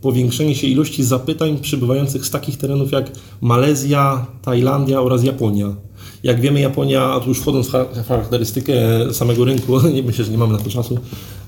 powiększenie 0.00 0.54
się 0.54 0.66
ilości 0.66 1.04
zapytań 1.04 1.58
przybywających 1.58 2.26
z 2.26 2.30
takich 2.30 2.56
terenów 2.56 2.92
jak 2.92 3.10
Malezja, 3.40 4.26
Tajlandia 4.42 5.00
oraz 5.00 5.24
Japonia. 5.24 5.74
Jak 6.22 6.40
wiemy, 6.40 6.60
Japonia, 6.60 7.20
tu 7.20 7.28
już 7.28 7.38
wchodząc 7.38 7.66
w 7.66 7.70
cha- 7.70 8.02
charakterystykę 8.08 8.74
samego 9.12 9.44
rynku, 9.44 9.80
nie 9.94 10.02
myślę, 10.02 10.24
że 10.24 10.30
nie 10.30 10.38
mamy 10.38 10.52
na 10.52 10.58
to 10.58 10.70
czasu, 10.70 10.98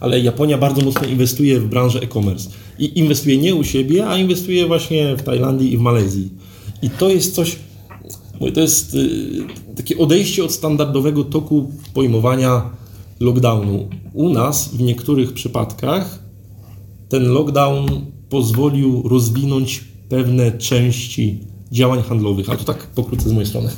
ale 0.01 0.21
Japonia 0.21 0.59
bardzo 0.59 0.83
mocno 0.83 1.07
inwestuje 1.07 1.61
w 1.61 1.69
branżę 1.69 2.01
e-commerce. 2.03 2.51
I 2.79 2.99
inwestuje 2.99 3.39
nie 3.39 3.55
u 3.55 3.65
siebie, 3.65 4.09
a 4.09 4.17
inwestuje 4.17 4.67
właśnie 4.67 5.17
w 5.17 5.23
Tajlandii 5.23 5.73
i 5.73 5.79
w 5.79 5.81
Malezji. 5.81 6.31
I 6.83 6.91
to 6.91 7.09
jest 7.09 7.35
coś, 7.35 7.57
to 8.55 8.61
jest 8.61 8.95
y, 8.95 9.29
takie 9.77 9.99
odejście 9.99 10.45
od 10.45 10.53
standardowego 10.53 11.25
toku 11.25 11.73
pojmowania 11.95 12.80
lockdownu. 13.21 13.89
U 14.13 14.29
nas 14.29 14.69
w 14.75 14.81
niektórych 14.81 15.33
przypadkach 15.33 16.19
ten 17.09 17.29
lockdown 17.29 18.07
pozwolił 18.29 19.09
rozwinąć 19.09 19.85
pewne 20.09 20.53
części 20.53 21.39
działań 21.73 22.03
handlowych, 22.03 22.51
a 22.51 22.57
to 22.57 22.65
tak 22.65 22.87
pokrótce 22.87 23.29
z 23.29 23.33
mojej 23.33 23.47
strony. 23.47 23.71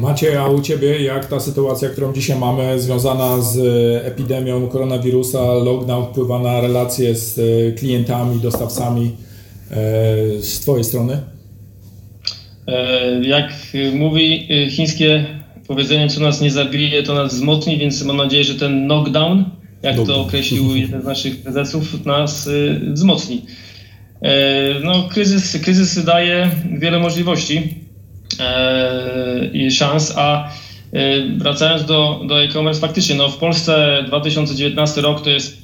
Macie, 0.00 0.40
a 0.40 0.48
u 0.48 0.62
Ciebie 0.62 1.02
jak 1.02 1.26
ta 1.26 1.40
sytuacja, 1.40 1.88
którą 1.88 2.12
dzisiaj 2.12 2.38
mamy, 2.38 2.80
związana 2.80 3.40
z 3.40 3.58
epidemią 4.04 4.68
koronawirusa, 4.68 5.52
lockdown 5.54 6.06
wpływa 6.06 6.38
na 6.38 6.60
relacje 6.60 7.14
z 7.14 7.38
e, 7.38 7.72
klientami, 7.72 8.40
dostawcami 8.40 9.16
e, 9.70 9.76
z 10.42 10.60
Twojej 10.60 10.84
strony? 10.84 11.20
E, 12.66 13.26
jak 13.28 13.52
mówi 13.94 14.48
chińskie 14.70 15.39
powiedzenie, 15.70 16.08
co 16.08 16.20
nas 16.20 16.40
nie 16.40 16.50
zabije, 16.50 17.02
to 17.02 17.14
nas 17.14 17.34
wzmocni, 17.34 17.78
więc 17.78 18.02
mam 18.04 18.16
nadzieję, 18.16 18.44
że 18.44 18.54
ten 18.54 18.84
knockdown, 18.84 19.44
jak 19.82 19.96
to 19.96 20.20
określił 20.20 20.76
jeden 20.76 21.02
z 21.02 21.04
naszych 21.04 21.42
prezesów, 21.42 22.06
nas 22.06 22.50
wzmocni. 22.92 23.42
No, 24.84 25.08
kryzys, 25.08 25.58
kryzys 25.62 26.04
daje 26.04 26.50
wiele 26.78 26.98
możliwości 26.98 27.80
E, 28.38 29.50
i 29.52 29.70
szans, 29.70 30.12
a 30.16 30.48
e, 30.92 31.20
wracając 31.36 31.84
do, 31.84 32.20
do 32.28 32.42
e-commerce, 32.42 32.80
faktycznie 32.80 33.14
no 33.14 33.28
w 33.28 33.36
Polsce 33.36 34.04
2019 34.06 35.00
rok 35.00 35.22
to 35.22 35.30
jest 35.30 35.62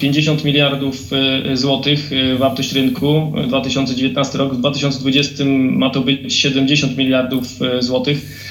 50 0.00 0.44
miliardów 0.44 1.10
e, 1.12 1.56
złotych 1.56 2.10
wartość 2.38 2.72
rynku, 2.72 3.32
2019 3.48 4.38
rok, 4.38 4.54
w 4.54 4.58
2020 4.58 5.44
ma 5.70 5.90
to 5.90 6.00
być 6.00 6.34
70 6.34 6.96
miliardów 6.96 7.44
złotych. 7.80 8.45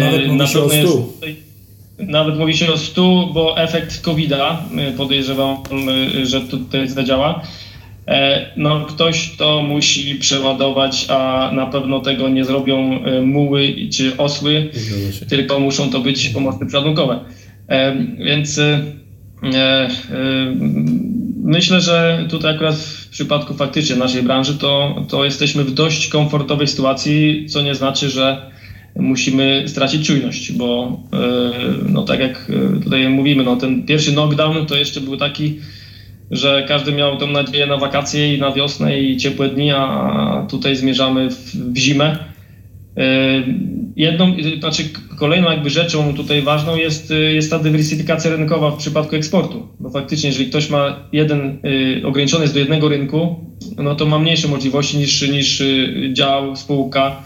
Nawet 0.00 0.26
mówi 0.26 0.48
się 0.48 0.60
o 0.60 0.68
100. 0.68 0.76
Jest, 0.76 1.42
nawet 1.98 2.38
mówi 2.38 2.56
się 2.56 2.72
o 2.72 2.78
100, 2.78 3.30
bo 3.34 3.58
efekt 3.58 4.00
COVID-a 4.00 4.62
podejrzewam, 4.96 5.56
że 6.22 6.40
tutaj 6.40 6.88
zadziała. 6.88 7.42
E, 8.06 8.46
no, 8.56 8.84
ktoś 8.84 9.36
to 9.36 9.62
musi 9.62 10.14
przeładować, 10.14 11.06
a 11.08 11.50
na 11.54 11.66
pewno 11.66 12.00
tego 12.00 12.28
nie 12.28 12.44
zrobią 12.44 13.04
e, 13.04 13.20
muły 13.20 13.74
czy 13.92 14.16
osły, 14.16 14.70
tylko 15.28 15.60
muszą 15.60 15.90
to 15.90 16.00
być 16.00 16.28
pomocy 16.28 16.66
przeładunkowe. 16.66 17.20
E, 17.68 17.96
więc 18.18 18.60
myślę, 21.42 21.80
że 21.80 22.26
tutaj 22.30 22.54
akurat 22.54 22.76
w 22.76 23.08
przypadku 23.08 23.54
faktycznie 23.54 23.96
naszej 23.96 24.22
branży 24.22 24.58
to, 24.58 25.04
to 25.08 25.24
jesteśmy 25.24 25.64
w 25.64 25.74
dość 25.74 26.08
komfortowej 26.08 26.68
sytuacji, 26.68 27.46
co 27.48 27.62
nie 27.62 27.74
znaczy, 27.74 28.10
że 28.10 28.51
musimy 28.96 29.64
stracić 29.66 30.06
czujność, 30.06 30.52
bo 30.52 31.00
no 31.88 32.02
tak 32.02 32.20
jak 32.20 32.52
tutaj 32.84 33.08
mówimy, 33.08 33.44
no 33.44 33.56
ten 33.56 33.86
pierwszy 33.86 34.12
knockdown 34.12 34.66
to 34.66 34.76
jeszcze 34.76 35.00
był 35.00 35.16
taki 35.16 35.60
że 36.32 36.64
każdy 36.68 36.92
miał 36.92 37.16
tą 37.16 37.26
nadzieję 37.26 37.66
na 37.66 37.76
wakacje 37.76 38.34
i 38.34 38.40
na 38.40 38.52
wiosnę 38.52 39.00
i 39.00 39.16
ciepłe 39.16 39.48
dni, 39.48 39.70
a 39.70 40.46
tutaj 40.50 40.76
zmierzamy 40.76 41.30
w, 41.30 41.72
w 41.72 41.76
zimę. 41.76 42.18
E, 42.96 43.02
jedną, 43.96 44.36
znaczy 44.60 44.82
kolejną 45.18 45.50
jakby 45.50 45.70
rzeczą 45.70 46.14
tutaj 46.14 46.42
ważną 46.42 46.76
jest, 46.76 47.12
jest 47.32 47.50
ta 47.50 47.58
dywersyfikacja 47.58 48.30
rynkowa 48.30 48.70
w 48.70 48.76
przypadku 48.76 49.16
eksportu, 49.16 49.68
bo 49.80 49.90
faktycznie 49.90 50.28
jeżeli 50.28 50.50
ktoś 50.50 50.70
ma 50.70 51.08
jeden, 51.12 51.58
ograniczony 52.04 52.44
jest 52.44 52.54
do 52.54 52.60
jednego 52.60 52.88
rynku, 52.88 53.36
no 53.76 53.94
to 53.94 54.06
ma 54.06 54.18
mniejsze 54.18 54.48
możliwości 54.48 54.98
niż, 54.98 55.30
niż 55.30 55.62
dział, 56.12 56.56
spółka, 56.56 57.22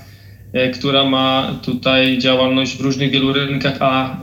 która 0.75 1.05
ma 1.05 1.59
tutaj 1.63 2.19
działalność 2.19 2.77
w 2.77 2.81
różnych 2.81 3.11
wielu 3.11 3.33
rynkach, 3.33 3.77
a 3.81 4.17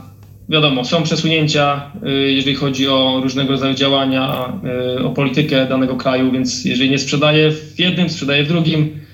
wiadomo, 0.48 0.84
są 0.84 1.02
przesunięcia, 1.02 1.90
y, 2.06 2.32
jeżeli 2.32 2.56
chodzi 2.56 2.88
o 2.88 3.20
różnego 3.22 3.52
rodzaju 3.52 3.74
działania, 3.74 4.52
y, 4.98 5.04
o 5.04 5.10
politykę 5.10 5.66
danego 5.66 5.96
kraju, 5.96 6.32
więc 6.32 6.64
jeżeli 6.64 6.90
nie 6.90 6.98
sprzedaje 6.98 7.50
w 7.50 7.80
jednym, 7.80 8.10
sprzedaje 8.10 8.44
w 8.44 8.48
drugim. 8.48 9.04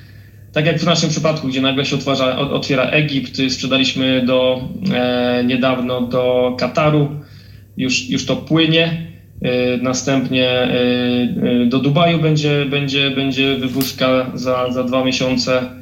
Tak 0.53 0.67
jak 0.67 0.79
w 0.79 0.87
naszym 0.87 1.11
przypadku, 1.11 1.49
gdzie 1.49 1.61
nagle 1.61 1.85
się 1.85 1.97
otwarza, 1.97 2.39
otwiera 2.39 2.85
Egipt, 2.85 3.39
sprzedaliśmy 3.49 4.23
do, 4.27 4.69
e, 4.95 5.45
niedawno 5.47 6.01
do 6.01 6.57
Kataru, 6.59 7.09
już, 7.77 8.11
już 8.11 8.27
to 8.27 8.37
płynie. 8.37 9.11
E, 9.43 9.77
następnie 9.77 10.49
e, 10.49 11.67
do 11.67 11.79
Dubaju 11.79 12.19
będzie, 12.19 12.67
będzie, 12.71 13.11
będzie 13.11 13.57
wywózka 13.57 14.31
za, 14.35 14.73
za 14.73 14.85
dwa 14.85 15.05
miesiące. 15.05 15.80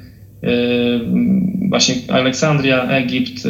Właśnie 1.69 1.95
Aleksandria, 2.09 2.89
Egipt, 2.89 3.49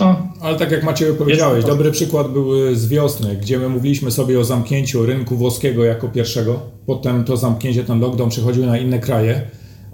no. 0.00 0.32
Ale 0.40 0.58
tak 0.58 0.70
jak 0.70 0.84
Maciej 0.84 1.14
powiedziałeś, 1.18 1.64
dobry 1.64 1.90
przykład 1.90 2.32
był 2.32 2.74
z 2.74 2.88
wiosny, 2.88 3.36
gdzie 3.36 3.58
my 3.58 3.68
mówiliśmy 3.68 4.10
sobie 4.10 4.40
o 4.40 4.44
zamknięciu 4.44 5.06
rynku 5.06 5.36
włoskiego 5.36 5.84
jako 5.84 6.08
pierwszego. 6.08 6.60
Potem 6.86 7.24
to 7.24 7.36
zamknięcie, 7.36 7.84
ten 7.84 8.00
lockdown 8.00 8.30
przechodził 8.30 8.66
na 8.66 8.78
inne 8.78 8.98
kraje 8.98 9.40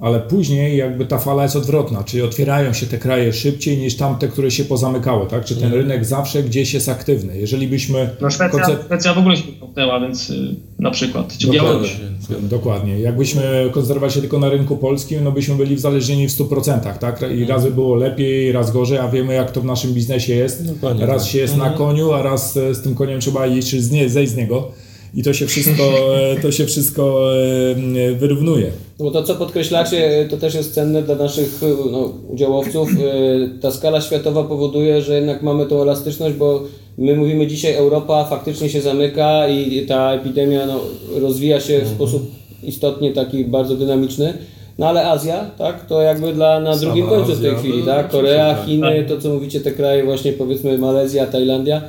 ale 0.03 0.21
później 0.21 0.77
jakby 0.77 1.07
ta 1.07 1.19
fala 1.19 1.43
jest 1.43 1.57
odwrotna, 1.57 2.05
czyli 2.05 2.23
otwierają 2.23 2.73
się 2.73 2.87
te 2.87 2.99
kraje 2.99 3.33
szybciej 3.33 3.79
niż 3.79 3.97
tamte, 3.97 4.29
które 4.29 4.51
się 4.51 4.65
pozamykały, 4.65 5.27
tak? 5.27 5.45
Czy 5.45 5.57
ten 5.57 5.65
mm. 5.65 5.79
rynek 5.79 6.05
zawsze 6.05 6.43
gdzieś 6.43 6.75
jest 6.75 6.89
aktywny. 6.89 7.39
Jeżeli 7.39 7.69
byśmy... 7.69 8.11
No 8.21 8.31
Szwecja. 8.31 8.65
Szwecja 8.85 9.15
w 9.15 9.19
ogóle 9.19 9.37
się 9.37 9.43
zamknęła, 9.61 10.01
więc 10.01 10.31
y, 10.31 10.55
na 10.79 10.91
przykład, 10.91 11.39
czy 11.39 11.51
Białoruś. 11.51 11.97
Dokładnie. 12.41 13.01
Jakbyśmy 13.01 13.71
koncentrowali 13.73 14.13
się 14.13 14.21
tylko 14.21 14.39
na 14.39 14.49
rynku 14.49 14.77
polskim, 14.77 15.25
no 15.25 15.33
byśmy 15.33 15.55
byli 15.55 15.75
uzależnieni 15.75 16.29
w 16.29 16.33
100%, 16.33 16.99
tak? 16.99 17.23
I 17.23 17.25
mm. 17.25 17.49
razy 17.49 17.71
było 17.71 17.95
lepiej, 17.95 18.53
raz 18.53 18.71
gorzej, 18.71 18.99
a 18.99 19.09
wiemy 19.09 19.35
jak 19.35 19.51
to 19.51 19.61
w 19.61 19.65
naszym 19.65 19.95
biznesie 19.95 20.35
jest. 20.35 20.67
Dokładnie. 20.67 21.07
Raz 21.07 21.23
tak. 21.23 21.33
się 21.33 21.39
jest 21.39 21.57
na 21.57 21.69
mhm. 21.69 21.79
koniu, 21.79 22.13
a 22.13 22.23
raz 22.23 22.57
e, 22.57 22.75
z 22.75 22.83
tym 22.83 22.95
koniem 22.95 23.21
trzeba 23.21 23.47
iść, 23.47 23.71
czy 23.71 23.83
zejść 24.09 24.33
z 24.33 24.37
niego 24.37 24.73
i 25.15 25.23
to 25.23 25.33
się 25.33 25.47
wszystko, 25.47 25.83
to 26.43 26.53
się 26.53 26.67
wszystko 26.67 27.33
e, 27.37 28.15
wyrównuje. 28.15 28.71
Bo 28.99 29.11
to, 29.11 29.23
co 29.23 29.35
podkreślacie, 29.35 30.27
to 30.31 30.37
też 30.37 30.55
jest 30.55 30.75
cenne 30.75 31.03
dla 31.03 31.15
naszych 31.15 31.61
no, 31.93 32.13
udziałowców. 32.29 32.89
E, 32.91 33.59
ta 33.61 33.71
skala 33.71 34.01
światowa 34.01 34.45
powoduje, 34.45 35.03
że 35.03 35.17
jednak 35.17 35.43
mamy 35.43 35.67
tą 35.67 35.83
elastyczność, 35.83 36.37
bo 36.37 36.63
my 36.99 37.17
mówimy 37.17 37.47
dzisiaj 37.47 37.75
Europa 37.75 38.25
faktycznie 38.25 38.69
się 38.69 38.81
zamyka 38.81 39.49
i 39.49 39.87
ta 39.87 40.13
epidemia 40.13 40.67
no, 40.67 40.81
rozwija 41.21 41.61
się 41.61 41.79
w 41.79 41.83
mhm. 41.83 41.95
sposób 41.95 42.23
istotnie 42.63 43.13
taki 43.13 43.45
bardzo 43.45 43.77
dynamiczny. 43.77 44.35
No 44.79 44.89
ale 44.89 45.11
Azja, 45.11 45.51
tak, 45.59 45.87
to 45.87 46.03
jakby 46.03 46.33
dla, 46.33 46.61
na 46.61 46.77
drugim 46.77 47.07
końcu 47.07 47.35
w 47.35 47.43
tej 47.43 47.57
chwili, 47.57 47.83
tak? 47.83 48.11
Korea, 48.11 48.55
Chiny, 48.67 49.05
to 49.09 49.21
co 49.21 49.29
mówicie, 49.29 49.61
te 49.61 49.71
kraje 49.71 50.05
właśnie 50.05 50.33
powiedzmy 50.33 50.79
Malezja, 50.79 51.27
Tajlandia 51.27 51.83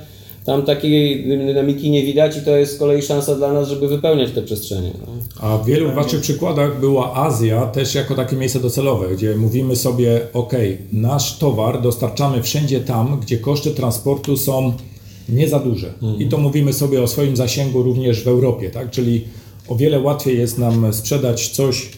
tam 0.45 0.63
takiej 0.63 1.27
dynamiki 1.27 1.91
nie 1.91 2.06
widać 2.06 2.38
i 2.38 2.41
to 2.41 2.58
jest 2.58 2.75
z 2.75 2.77
kolei 2.77 3.01
szansa 3.01 3.36
dla 3.36 3.53
nas, 3.53 3.69
żeby 3.69 3.88
wypełniać 3.88 4.32
te 4.32 4.41
przestrzenie. 4.41 4.91
No. 4.99 5.13
A 5.39 5.58
w 5.58 5.65
wielu 5.65 5.91
Waszych 5.91 6.21
przykładach 6.21 6.79
była 6.79 7.15
Azja 7.15 7.65
też 7.65 7.95
jako 7.95 8.15
takie 8.15 8.36
miejsce 8.36 8.60
docelowe, 8.60 9.15
gdzie 9.15 9.36
mówimy 9.36 9.75
sobie, 9.75 10.21
ok, 10.34 10.53
nasz 10.93 11.38
towar 11.38 11.82
dostarczamy 11.82 12.43
wszędzie 12.43 12.79
tam, 12.79 13.19
gdzie 13.19 13.38
koszty 13.38 13.71
transportu 13.71 14.38
są 14.38 14.73
nie 15.29 15.49
za 15.49 15.60
duże. 15.60 15.88
Mhm. 15.88 16.21
I 16.21 16.29
to 16.29 16.38
mówimy 16.38 16.73
sobie 16.73 17.01
o 17.01 17.08
swoim 17.08 17.36
zasięgu 17.36 17.84
również 17.84 18.23
w 18.23 18.27
Europie, 18.27 18.69
tak? 18.69 18.89
Czyli 18.89 19.25
o 19.67 19.75
wiele 19.75 19.99
łatwiej 19.99 20.38
jest 20.38 20.58
nam 20.58 20.93
sprzedać 20.93 21.49
coś 21.49 21.89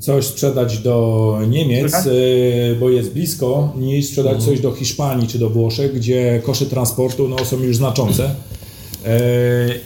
coś 0.00 0.24
sprzedać 0.24 0.78
do 0.78 1.38
Niemiec, 1.48 2.06
y, 2.06 2.76
bo 2.80 2.90
jest 2.90 3.12
blisko, 3.12 3.72
niż 3.76 4.06
sprzedać 4.06 4.34
mhm. 4.34 4.50
coś 4.50 4.60
do 4.60 4.72
Hiszpanii 4.72 5.28
czy 5.28 5.38
do 5.38 5.50
Włoszech, 5.50 5.94
gdzie 5.94 6.42
koszty 6.44 6.66
transportu 6.66 7.28
no, 7.28 7.44
są 7.44 7.62
już 7.62 7.76
znaczące. 7.76 8.30
E, 9.06 9.18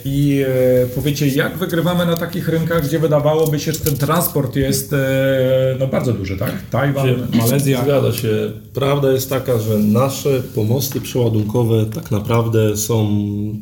I 0.05 0.45
e, 0.83 0.87
powiecie, 0.87 1.29
jak 1.29 1.59
wygrywamy 1.59 2.07
na 2.07 2.17
takich 2.17 2.49
rynkach, 2.49 2.87
gdzie 2.87 2.99
wydawałoby 2.99 3.61
się, 3.61 3.73
że 3.73 3.79
ten 3.79 3.97
transport 3.97 4.57
jest 4.57 4.93
e, 4.93 5.77
no, 5.79 5.87
bardzo 5.87 6.13
duży, 6.13 6.37
tak? 6.37 6.53
Tajwan, 6.71 7.09
Malezja. 7.35 7.83
Zgadza 7.85 8.13
się. 8.13 8.53
Prawda 8.75 9.13
jest 9.13 9.31
taka, 9.31 9.59
że 9.59 9.79
nasze 9.79 10.43
pomosty 10.55 11.01
przeładunkowe 11.01 11.87
tak 11.87 12.11
naprawdę 12.11 12.77
są 12.77 13.09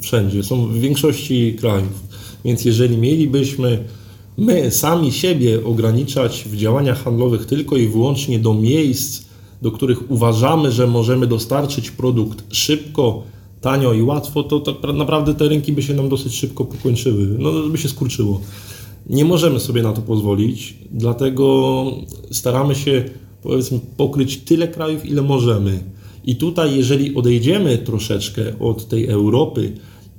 wszędzie, 0.03 0.43
są 0.43 0.67
w 0.67 0.79
większości 0.79 1.57
krajów. 1.61 2.03
Więc 2.45 2.65
jeżeli 2.65 2.99
mielibyśmy 2.99 3.85
my 4.39 4.71
sami 4.71 5.13
siebie 5.13 5.65
ograniczać 5.65 6.45
w 6.51 6.57
działaniach 6.57 7.05
handlowych 7.05 7.47
tylko 7.47 7.77
i 7.77 7.89
wyłącznie 7.89 8.39
do 8.39 8.55
miejsc, 8.55 9.25
do 9.63 9.71
których 9.71 10.11
uważamy, 10.11 10.73
że 10.73 10.87
możemy 10.87 11.27
dostarczyć 11.27 11.91
produkt 11.91 12.55
szybko, 12.55 13.23
tanio 13.61 13.93
i 13.93 14.03
łatwo, 14.03 14.43
to 14.43 14.61
tak 14.61 14.97
naprawdę 14.97 15.35
te 15.35 15.49
rynki 15.49 15.73
by 15.73 15.83
się 15.83 15.95
nam 15.95 16.09
dosyć 16.09 16.35
szybko 16.35 16.65
pokończyły, 16.65 17.27
no 17.39 17.53
by 17.53 17.79
się 17.79 17.89
skurczyło. 17.89 18.41
Nie 19.07 19.25
możemy 19.25 19.61
sobie 19.61 19.83
na 19.83 19.93
to 19.93 20.03
pozwolić, 20.03 20.75
dlatego 20.93 21.85
staramy 22.31 22.75
się 22.75 23.05
powiedzmy 23.43 23.81
pokryć 23.97 24.37
tyle 24.37 24.69
krajów, 24.69 25.07
ile 25.07 25.23
możemy. 25.23 25.83
I 26.25 26.37
tutaj, 26.37 26.77
jeżeli 26.77 27.15
odejdziemy 27.15 27.79
troszeczkę 27.79 28.59
od 28.61 28.89
tej 28.89 29.07
Europy, 29.07 29.73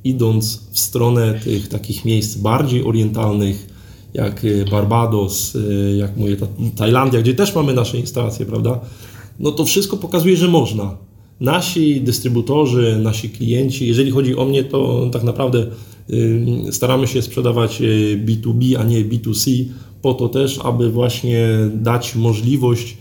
idąc 0.04 0.62
w 0.72 0.80
stronę 0.80 1.40
tych 1.44 1.68
takich 1.68 2.06
miejsc 2.06 2.38
bardziej 2.38 2.84
orientalnych, 2.84 3.77
jak 4.18 4.46
Barbados, 4.72 5.58
jak 5.98 6.18
mówię, 6.18 6.38
Tajlandia, 6.76 7.22
gdzie 7.22 7.34
też 7.34 7.56
mamy 7.56 7.74
nasze 7.74 7.98
instalacje, 7.98 8.46
prawda? 8.46 8.80
No 9.40 9.52
to 9.52 9.66
wszystko 9.66 9.98
pokazuje, 9.98 10.38
że 10.38 10.48
można. 10.48 10.98
Nasi 11.40 12.02
dystrybutorzy, 12.02 13.00
nasi 13.04 13.30
klienci, 13.30 13.88
jeżeli 13.88 14.12
chodzi 14.12 14.36
o 14.36 14.46
mnie, 14.46 14.64
to 14.64 15.10
tak 15.12 15.24
naprawdę 15.24 15.66
staramy 16.72 17.08
się 17.08 17.22
sprzedawać 17.22 17.82
B2B, 18.26 18.76
a 18.76 18.84
nie 18.84 19.06
B2C, 19.06 19.66
po 20.02 20.14
to 20.14 20.30
też, 20.30 20.60
aby 20.64 20.92
właśnie 20.92 21.48
dać 21.76 22.16
możliwość 22.16 22.98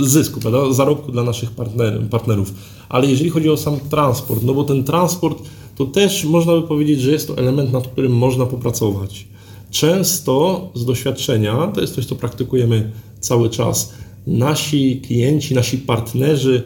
zysku, 0.00 0.40
prawda? 0.40 0.72
zarobku 0.72 1.12
dla 1.12 1.24
naszych 1.24 1.50
partner, 1.50 2.08
partnerów. 2.10 2.54
Ale 2.88 3.06
jeżeli 3.06 3.30
chodzi 3.30 3.50
o 3.50 3.56
sam 3.56 3.80
transport, 3.90 4.42
no 4.42 4.54
bo 4.54 4.64
ten 4.64 4.84
transport 4.84 5.42
to 5.76 5.84
też 5.84 6.24
można 6.24 6.52
by 6.52 6.62
powiedzieć, 6.62 7.00
że 7.00 7.10
jest 7.10 7.26
to 7.26 7.36
element, 7.36 7.72
nad 7.72 7.88
którym 7.88 8.12
można 8.12 8.46
popracować. 8.46 9.28
Często 9.70 10.68
z 10.74 10.84
doświadczenia, 10.84 11.66
to 11.74 11.80
jest 11.80 11.94
coś, 11.94 12.06
co 12.06 12.14
praktykujemy 12.14 12.90
cały 13.20 13.50
czas, 13.50 13.92
nasi 14.26 15.00
klienci, 15.00 15.54
nasi 15.54 15.78
partnerzy 15.78 16.62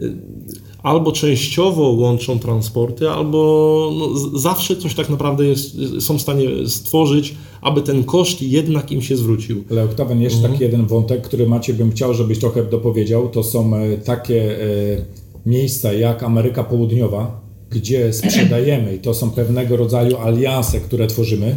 y, 0.00 0.12
albo 0.82 1.12
częściowo 1.12 1.82
łączą 1.82 2.38
transporty, 2.38 3.10
albo 3.10 3.92
no, 3.98 4.38
zawsze 4.38 4.76
coś 4.76 4.94
tak 4.94 5.10
naprawdę 5.10 5.44
jest, 5.44 5.76
są 6.00 6.18
w 6.18 6.22
stanie 6.22 6.48
stworzyć, 6.66 7.34
aby 7.60 7.82
ten 7.82 8.04
koszt 8.04 8.42
jednak 8.42 8.92
im 8.92 9.02
się 9.02 9.16
zwrócił. 9.16 9.64
Ale 9.70 9.84
Oktawian, 9.84 10.20
jeszcze 10.20 10.38
mhm. 10.38 10.52
taki 10.52 10.64
jeden 10.64 10.86
wątek, 10.86 11.22
który 11.22 11.48
Macie 11.48 11.74
bym 11.74 11.90
chciał, 11.90 12.14
żebyś 12.14 12.38
trochę 12.38 12.64
dopowiedział, 12.64 13.28
to 13.28 13.42
są 13.42 13.76
e, 13.76 13.98
takie 13.98 14.62
e, 14.62 14.66
miejsca 15.46 15.92
jak 15.92 16.22
Ameryka 16.22 16.64
Południowa, 16.64 17.40
gdzie 17.70 18.12
sprzedajemy 18.12 18.96
i 18.96 18.98
to 18.98 19.14
są 19.14 19.30
pewnego 19.30 19.76
rodzaju 19.76 20.18
alianse, 20.18 20.80
które 20.80 21.06
tworzymy, 21.06 21.56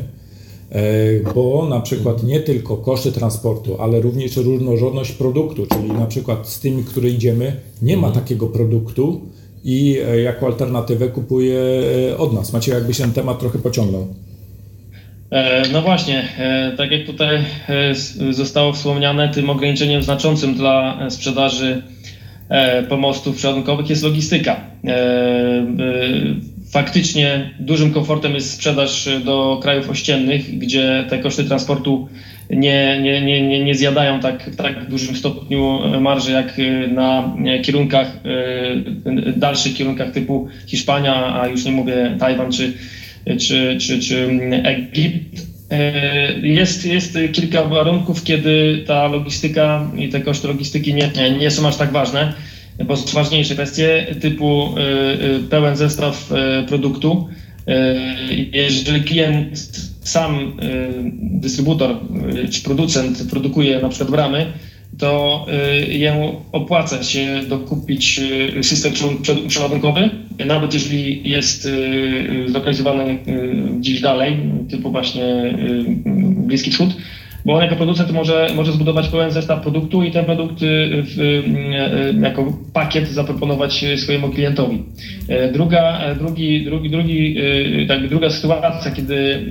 bo 1.35 1.67
na 1.69 1.79
przykład 1.79 2.23
nie 2.23 2.39
tylko 2.39 2.77
koszty 2.77 3.11
transportu, 3.11 3.81
ale 3.81 4.01
również 4.01 4.37
różnorodność 4.37 5.11
produktu, 5.11 5.65
czyli 5.65 5.91
na 5.91 6.05
przykład 6.05 6.49
z 6.49 6.59
tymi, 6.59 6.83
które 6.83 7.09
idziemy, 7.09 7.53
nie 7.81 7.97
ma 7.97 8.11
takiego 8.11 8.47
produktu 8.47 9.21
i 9.63 9.97
e, 10.07 10.21
jako 10.21 10.45
alternatywę 10.45 11.07
kupuje 11.07 11.59
e, 12.11 12.17
od 12.17 12.33
nas. 12.33 12.53
Macie 12.53 12.71
jakby 12.71 12.93
się 12.93 13.03
ten 13.03 13.13
temat 13.13 13.39
trochę 13.39 13.59
pociągnął. 13.59 14.07
No 15.73 15.81
właśnie, 15.81 16.27
tak 16.77 16.91
jak 16.91 17.05
tutaj 17.05 17.39
zostało 18.31 18.73
wspomniane, 18.73 19.29
tym 19.29 19.49
ograniczeniem 19.49 20.03
znaczącym 20.03 20.53
dla 20.53 21.09
sprzedaży 21.09 21.81
E, 22.49 22.83
pomostów 22.83 23.35
przeładunkowych 23.35 23.89
jest 23.89 24.03
logistyka. 24.03 24.61
E, 26.77 26.79
e, 26.79 26.83
faktycznie 26.83 27.49
dużym 27.59 27.93
komfortem 27.93 28.35
jest 28.35 28.53
sprzedaż 28.53 29.09
do 29.25 29.59
krajów 29.61 29.89
ościennych, 29.89 30.57
gdzie 30.59 31.05
te 31.09 31.19
koszty 31.19 31.43
transportu 31.43 32.07
nie, 32.49 33.01
nie, 33.01 33.21
nie, 33.21 33.63
nie 33.63 33.75
zjadają 33.75 34.19
tak, 34.19 34.49
w 34.49 34.55
tak 34.55 34.89
dużym 34.89 35.15
stopniu 35.15 35.79
marży 36.01 36.31
jak 36.31 36.53
na 36.91 37.35
kierunkach, 37.63 38.11
dalszych 39.35 39.73
kierunkach 39.73 40.11
typu 40.11 40.47
Hiszpania, 40.67 41.41
a 41.41 41.47
już 41.47 41.65
nie 41.65 41.71
mówię 41.71 42.15
Tajwan 42.19 42.51
czy, 42.51 42.73
czy, 43.39 43.77
czy, 43.81 43.99
czy 43.99 44.39
Egipt. 44.63 45.41
E, 45.71 46.39
jest, 46.39 46.85
jest 46.85 47.17
kilka 47.33 47.63
warunków, 47.63 48.23
kiedy 48.23 48.83
ta 48.87 49.07
logistyka 49.07 49.91
i 49.97 50.09
te 50.09 50.21
koszty 50.21 50.47
logistyki 50.47 50.93
nie, 50.93 51.11
nie 51.39 51.51
są 51.51 51.67
aż 51.67 51.75
tak 51.75 51.91
ważne, 51.91 52.33
bo 52.85 52.97
są 52.97 53.13
ważniejsze 53.13 53.53
kwestie 53.53 54.15
typu 54.21 54.75
e, 54.77 54.81
e, 54.81 55.39
pełen 55.49 55.75
zestaw 55.75 56.29
produktu. 56.67 57.27
Jeżeli 58.53 59.01
klient 59.01 59.69
sam, 60.01 60.57
dystrybutor 61.21 61.95
czy 62.51 62.61
producent 62.61 63.29
produkuje 63.29 63.79
na 63.79 63.89
przykład 63.89 64.11
bramy, 64.11 64.53
to 64.97 65.45
y, 65.87 65.93
jemu 65.93 66.41
opłaca 66.51 67.03
się 67.03 67.41
dokupić 67.49 68.19
y, 68.59 68.63
system 68.63 68.93
przeładunkowy, 69.47 70.09
nawet 70.45 70.73
jeżeli 70.73 71.29
jest 71.29 71.65
y, 71.65 72.45
zlokalizowany 72.47 73.17
gdzieś 73.79 74.01
dalej, 74.01 74.37
typu 74.69 74.91
właśnie 74.91 75.23
Bliski 76.37 76.71
Wschód, 76.71 76.89
bo 77.47 77.53
on 77.53 77.63
jako 77.63 77.75
producent 77.75 78.11
może, 78.11 78.47
może 78.55 78.71
zbudować 78.71 79.07
pełen 79.07 79.31
zestaw 79.31 79.61
produktu 79.61 80.03
i 80.03 80.11
ten 80.11 80.25
produkt 80.25 80.55
w, 80.59 81.43
jako 82.21 82.53
pakiet 82.73 83.07
zaproponować 83.07 83.85
swojemu 83.97 84.29
klientowi. 84.29 84.83
Druga, 85.53 86.01
drugi, 86.19 86.65
drugi, 86.65 86.89
drugi, 86.89 87.35
tak, 87.87 88.07
druga 88.07 88.29
sytuacja, 88.29 88.91
kiedy 88.91 89.45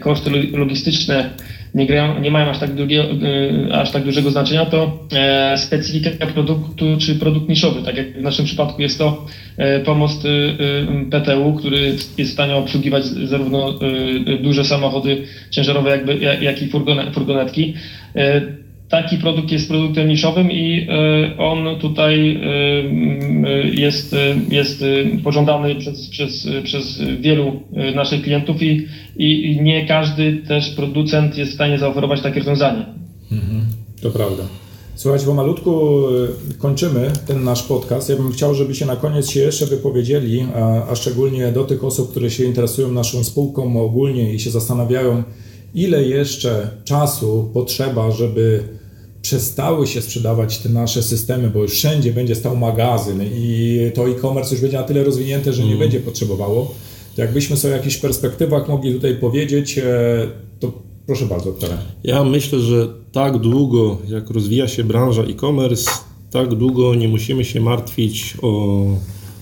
koszty 0.00 0.30
logistyczne 0.52 1.30
nie, 1.74 1.86
grają, 1.86 2.20
nie 2.20 2.30
mają 2.30 2.50
aż 2.50 2.58
tak, 2.58 2.74
drugie, 2.74 3.04
aż 3.72 3.90
tak 3.90 4.04
dużego 4.04 4.30
znaczenia, 4.30 4.66
to 4.66 5.06
e, 5.12 5.58
specyfika 5.58 6.26
produktu 6.26 6.96
czy 6.98 7.14
produkt 7.14 7.48
niszowy. 7.48 7.82
Tak 7.82 7.96
jak 7.96 8.18
w 8.18 8.22
naszym 8.22 8.44
przypadku 8.44 8.82
jest 8.82 8.98
to 8.98 9.26
e, 9.56 9.80
pomost 9.80 10.24
e, 10.24 11.20
PTU, 11.20 11.54
który 11.54 11.80
jest 12.18 12.30
w 12.30 12.32
stanie 12.32 12.56
obsługiwać 12.56 13.04
zarówno 13.04 13.78
duże 14.42 14.64
samochody 14.64 15.22
ciężarowe, 15.50 15.90
jakby, 15.90 16.18
jak 16.18 16.62
i 16.62 16.68
furgonetki 17.12 17.74
taki 18.88 19.18
produkt 19.18 19.50
jest 19.50 19.68
produktem 19.68 20.08
niszowym 20.08 20.50
i 20.52 20.86
e, 20.90 21.38
on 21.38 21.80
tutaj 21.80 22.36
e, 22.36 23.68
jest, 23.68 24.16
jest 24.50 24.84
pożądany 25.24 25.74
przez, 25.74 26.08
przez, 26.08 26.48
przez 26.64 27.00
wielu 27.20 27.60
naszych 27.94 28.22
klientów 28.22 28.62
i, 28.62 28.86
i 29.16 29.60
nie 29.62 29.86
każdy 29.86 30.36
też 30.36 30.70
producent 30.70 31.38
jest 31.38 31.52
w 31.52 31.54
stanie 31.54 31.78
zaoferować 31.78 32.20
takie 32.20 32.38
rozwiązanie. 32.38 32.86
Mhm, 33.32 33.66
to 34.02 34.10
prawda. 34.10 34.42
Słuchajcie, 34.96 35.26
bo 35.26 35.34
malutku 35.34 36.00
e, 36.08 36.54
kończymy 36.58 37.10
ten 37.26 37.44
nasz 37.44 37.62
podcast. 37.62 38.08
Ja 38.08 38.16
bym 38.16 38.32
chciał, 38.32 38.54
żebyście 38.54 38.86
na 38.86 38.96
koniec 38.96 39.30
się 39.30 39.40
jeszcze 39.40 39.66
wypowiedzieli, 39.66 40.46
a, 40.54 40.90
a 40.90 40.94
szczególnie 40.94 41.52
do 41.52 41.64
tych 41.64 41.84
osób, 41.84 42.10
które 42.10 42.30
się 42.30 42.44
interesują 42.44 42.92
naszą 42.92 43.24
spółką 43.24 43.80
ogólnie 43.80 44.34
i 44.34 44.40
się 44.40 44.50
zastanawiają, 44.50 45.22
ile 45.74 46.02
jeszcze 46.02 46.70
czasu 46.84 47.50
potrzeba, 47.54 48.10
żeby 48.10 48.62
przestały 49.22 49.86
się 49.86 50.02
sprzedawać 50.02 50.58
te 50.58 50.68
nasze 50.68 51.02
systemy, 51.02 51.50
bo 51.50 51.62
już 51.62 51.72
wszędzie 51.72 52.12
będzie 52.12 52.34
stał 52.34 52.56
magazyn 52.56 53.20
i 53.34 53.78
to 53.94 54.08
e-commerce 54.08 54.54
już 54.54 54.62
będzie 54.62 54.76
na 54.76 54.82
tyle 54.82 55.04
rozwinięte, 55.04 55.52
że 55.52 55.62
nie 55.62 55.68
mm. 55.68 55.78
będzie 55.78 56.00
potrzebowało. 56.00 56.74
To 57.16 57.22
jakbyśmy 57.22 57.56
sobie 57.56 57.74
o 57.74 57.76
jakichś 57.76 57.96
perspektywach 57.96 58.68
mogli 58.68 58.92
tutaj 58.92 59.16
powiedzieć, 59.16 59.78
e, 59.78 59.82
to 60.60 60.72
proszę 61.06 61.26
bardzo, 61.26 61.52
Ptera. 61.52 61.78
Ja 62.04 62.24
myślę, 62.24 62.58
że 62.58 62.88
tak 63.12 63.38
długo, 63.38 63.98
jak 64.08 64.30
rozwija 64.30 64.68
się 64.68 64.84
branża 64.84 65.22
e-commerce, 65.22 65.90
tak 66.30 66.54
długo 66.54 66.94
nie 66.94 67.08
musimy 67.08 67.44
się 67.44 67.60
martwić 67.60 68.34
o 68.42 68.84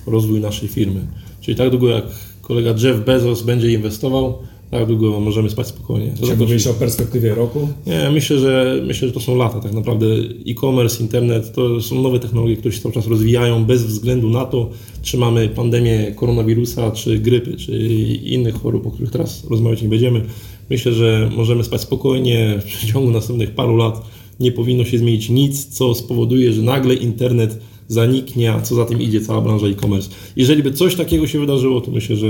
rozwój 0.06 0.40
naszej 0.40 0.68
firmy. 0.68 1.06
Czyli 1.40 1.56
tak 1.56 1.70
długo, 1.70 1.88
jak 1.88 2.04
kolega 2.42 2.70
Jeff 2.70 3.04
Bezos 3.04 3.42
będzie 3.42 3.72
inwestował, 3.72 4.38
tak 4.72 4.87
długo 4.87 5.20
możemy 5.20 5.50
spać 5.50 5.66
spokojnie. 5.66 6.14
Czy 6.26 6.37
mówisz 6.37 6.66
o 6.66 6.74
perspektywie 6.74 7.35
roku? 7.35 7.68
Nie, 7.87 8.11
myślę, 8.11 8.38
że 8.38 8.82
myślę, 8.87 9.08
że 9.08 9.14
to 9.14 9.20
są 9.20 9.37
lata. 9.37 9.61
Tak 9.61 9.72
naprawdę 9.72 10.06
e-commerce, 10.48 11.02
internet 11.02 11.52
to 11.54 11.80
są 11.80 12.02
nowe 12.02 12.18
technologie, 12.18 12.56
które 12.56 12.74
się 12.74 12.80
cały 12.80 12.94
czas 12.94 13.06
rozwijają 13.06 13.64
bez 13.64 13.85
względu 13.85 14.30
na 14.30 14.44
to, 14.44 14.70
czy 15.02 15.18
mamy 15.18 15.48
pandemię 15.48 16.12
koronawirusa, 16.16 16.90
czy 16.90 17.18
grypy, 17.18 17.56
czy 17.56 17.78
innych 18.24 18.54
chorób, 18.54 18.87
o 18.87 18.90
których 18.90 19.11
teraz 19.11 19.44
rozmawiać 19.50 19.82
nie 19.82 19.88
będziemy. 19.88 20.24
Myślę, 20.70 20.92
że 20.92 21.30
możemy 21.37 21.64
spać 21.64 21.80
spokojnie 21.80 22.58
w 22.61 22.64
przeciągu 22.64 23.11
następnych 23.11 23.50
paru 23.50 23.76
lat. 23.76 24.06
Nie 24.40 24.52
powinno 24.52 24.85
się 24.85 24.98
zmienić 24.98 25.28
nic, 25.30 25.66
co 25.66 25.94
spowoduje, 25.94 26.52
że 26.52 26.62
nagle 26.62 26.94
internet 26.94 27.58
zaniknie, 27.88 28.52
a 28.52 28.61
co 28.61 28.74
za 28.74 28.85
tym 28.85 29.02
idzie 29.02 29.20
cała 29.20 29.40
branża 29.40 29.66
e-commerce. 29.66 30.11
Jeżeli 30.37 30.62
by 30.62 30.72
coś 30.72 30.94
takiego 30.94 31.26
się 31.26 31.40
wydarzyło, 31.40 31.80
to 31.80 31.90
myślę, 31.90 32.16
że 32.16 32.28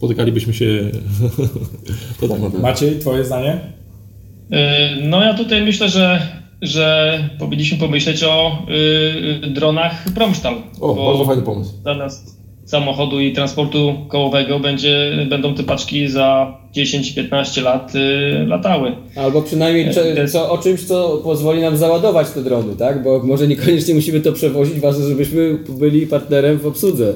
spotykalibyśmy 0.00 0.54
się. 0.54 0.64
to 2.20 2.28
tak 2.28 2.40
naprawdę. 2.40 2.58
Maciej, 2.58 2.98
Twoje 2.98 3.24
zdanie? 3.24 3.60
E, 4.50 4.96
no 5.02 5.24
ja 5.24 5.34
tutaj 5.34 5.62
myślę, 5.62 5.88
że, 5.88 6.22
że 6.62 7.18
powinniśmy 7.38 7.78
pomyśleć 7.78 8.24
o 8.24 8.58
y, 9.44 9.50
dronach 9.50 10.04
Promstal. 10.14 10.54
O, 10.80 10.94
bardzo 10.94 11.24
fajny 11.24 11.42
pomysł. 11.42 11.72
Zamiast 11.84 12.40
samochodu 12.64 13.20
i 13.20 13.32
transportu 13.32 13.94
kołowego 14.08 14.60
będzie, 14.60 15.26
będą 15.30 15.54
te 15.54 15.62
paczki 15.62 16.08
za 16.08 16.58
10-15 16.76 17.62
lat 17.62 17.94
y, 17.94 18.46
latały. 18.46 18.92
Albo 19.16 19.42
przynajmniej 19.42 19.88
e, 20.16 20.28
co, 20.28 20.52
o 20.52 20.58
czymś, 20.58 20.84
co 20.84 21.20
pozwoli 21.24 21.60
nam 21.60 21.76
załadować 21.76 22.30
te 22.30 22.42
drony, 22.42 22.76
tak? 22.76 23.02
Bo 23.02 23.22
może 23.24 23.48
niekoniecznie 23.48 23.94
musimy 23.94 24.20
to 24.20 24.32
przewozić, 24.32 24.80
ważne, 24.80 25.08
żebyśmy 25.08 25.58
byli 25.68 26.06
partnerem 26.06 26.58
w 26.58 26.66
obsłudze. 26.66 27.12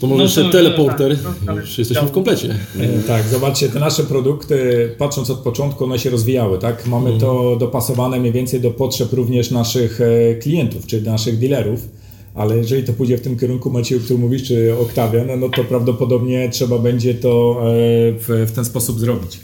To 0.00 0.06
może 0.06 0.18
no 0.18 0.24
jeszcze 0.24 0.42
to, 0.44 0.50
teleporter, 0.50 1.18
tak, 1.46 1.56
już 1.56 1.78
jesteśmy 1.78 2.08
w 2.08 2.10
komplecie. 2.10 2.54
E, 2.80 3.02
tak, 3.02 3.22
zobaczcie, 3.26 3.68
te 3.68 3.80
nasze 3.80 4.04
produkty, 4.04 4.88
patrząc 4.98 5.30
od 5.30 5.38
początku, 5.38 5.84
one 5.84 5.98
się 5.98 6.10
rozwijały, 6.10 6.58
tak? 6.58 6.86
Mamy 6.86 7.18
to 7.18 7.40
mhm. 7.40 7.58
dopasowane 7.58 8.20
mniej 8.20 8.32
więcej 8.32 8.60
do 8.60 8.70
potrzeb 8.70 9.12
również 9.12 9.50
naszych 9.50 10.00
e, 10.00 10.34
klientów, 10.34 10.86
czy 10.86 11.02
naszych 11.02 11.38
dealerów, 11.38 11.88
ale 12.34 12.56
jeżeli 12.56 12.84
to 12.84 12.92
pójdzie 12.92 13.18
w 13.18 13.20
tym 13.20 13.38
kierunku, 13.38 13.70
Maciej, 13.70 13.98
o 13.98 14.00
którym 14.00 14.20
mówisz, 14.20 14.42
czy 14.42 14.74
Octavian, 14.78 15.40
no 15.40 15.48
to 15.48 15.64
prawdopodobnie 15.64 16.48
trzeba 16.48 16.78
będzie 16.78 17.14
to 17.14 17.60
e, 17.60 17.66
w, 18.12 18.46
w 18.48 18.52
ten 18.52 18.64
sposób 18.64 19.00
zrobić. 19.00 19.40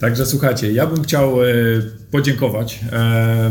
Także 0.00 0.26
słuchajcie, 0.26 0.72
ja 0.72 0.86
bym 0.86 1.04
chciał 1.04 1.36
podziękować 2.10 2.80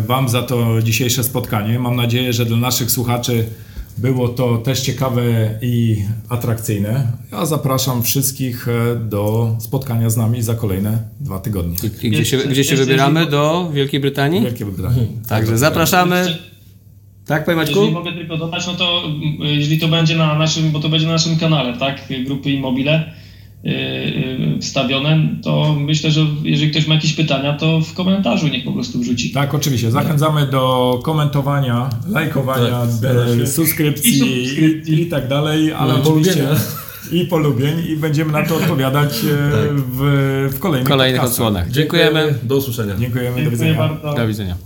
Wam 0.08 0.30
za 0.30 0.42
to 0.42 0.82
dzisiejsze 0.82 1.24
spotkanie. 1.24 1.80
Mam 1.80 1.96
nadzieję, 1.96 2.34
że 2.34 2.46
dla 2.46 2.58
naszych 2.58 2.92
słuchaczy 2.92 3.46
było 3.98 4.30
to 4.30 4.58
też 4.58 4.82
ciekawe 4.82 5.24
i 5.62 6.04
atrakcyjne. 6.30 7.08
Ja 7.32 7.46
zapraszam 7.46 8.04
wszystkich 8.04 8.68
e, 8.68 8.96
do 8.96 9.56
spotkania 9.60 10.10
z 10.10 10.18
nami 10.18 10.42
za 10.42 10.56
kolejne 10.56 10.98
dwa 11.20 11.40
tygodnie. 11.40 11.78
I 12.04 12.10
gdzie 12.10 12.26
się, 12.26 12.38
gdzie 12.38 12.64
się 12.64 12.76
wybieramy? 12.76 13.26
Do 13.26 13.70
Wielkiej 13.74 14.00
Brytanii? 14.00 14.42
Wielkie 14.42 14.66
Brytanii. 14.66 15.08
Także 15.30 15.58
zapraszamy. 15.58 16.38
Tak, 17.26 17.46
panie 17.46 17.56
Maćku? 17.56 17.76
Jeżeli 17.76 17.94
mogę 17.94 18.14
tylko 18.14 18.38
dodać, 18.38 18.68
no 18.68 18.74
to 18.74 19.04
mm, 19.06 19.22
jeżeli 19.42 19.80
to 19.80 19.88
będzie 19.88 20.16
na 20.16 20.36
naszym, 20.36 20.72
bo 20.72 20.80
to 20.80 20.90
będzie 20.90 21.08
na 21.08 21.14
naszym 21.14 21.38
kanale, 21.38 21.78
tak, 21.78 22.08
grupy 22.26 22.52
Immobile 22.52 23.14
wstawione, 24.62 25.28
to 25.44 25.76
myślę, 25.80 26.12
że 26.12 26.26
jeżeli 26.44 26.72
ktoś 26.72 26.88
ma 26.88 26.96
jakieś 26.96 27.14
pytania, 27.14 27.54
to 27.54 27.82
w 27.82 27.94
komentarzu 27.94 28.48
niech 28.48 28.64
po 28.66 28.72
prostu 28.72 29.00
wrzuci. 29.00 29.32
Tak, 29.32 29.54
oczywiście. 29.54 29.92
Zachęcamy 29.92 30.48
do 30.48 31.00
komentowania, 31.04 31.90
lajkowania, 32.10 32.82
Tak, 33.02 33.48
subskrypcji 33.48 34.12
I 34.12 34.20
subskrypcji. 34.20 34.94
i, 34.94 35.02
i 35.02 35.06
tak 35.06 35.28
dalej, 35.28 35.74
ale 35.74 35.94
No, 35.94 36.00
oczywiście 36.04 36.48
i 37.12 37.26
polubień 37.26 37.76
i 37.90 37.98
będziemy 37.98 38.32
na 38.32 38.46
to 38.46 38.56
odpowiadać 38.56 39.10
e, 39.14 39.28
w, 39.76 40.50
w 40.56 40.60
kolejnych, 40.60 40.88
W 40.88 40.92
kolejnych 40.92 41.22
podcastach. 41.22 41.46
odsłonach. 41.48 41.72
Dziękujemy. 41.72 42.36
Do 42.44 42.58
usłyszenia. 42.58 42.96
Dziękujemy, 43.00 43.30
do 43.30 43.36
Dziękuję 43.36 43.52
widzenia. 43.52 43.78
bardzo. 43.90 44.14
Do 44.14 44.28
widzenia. 44.28 44.56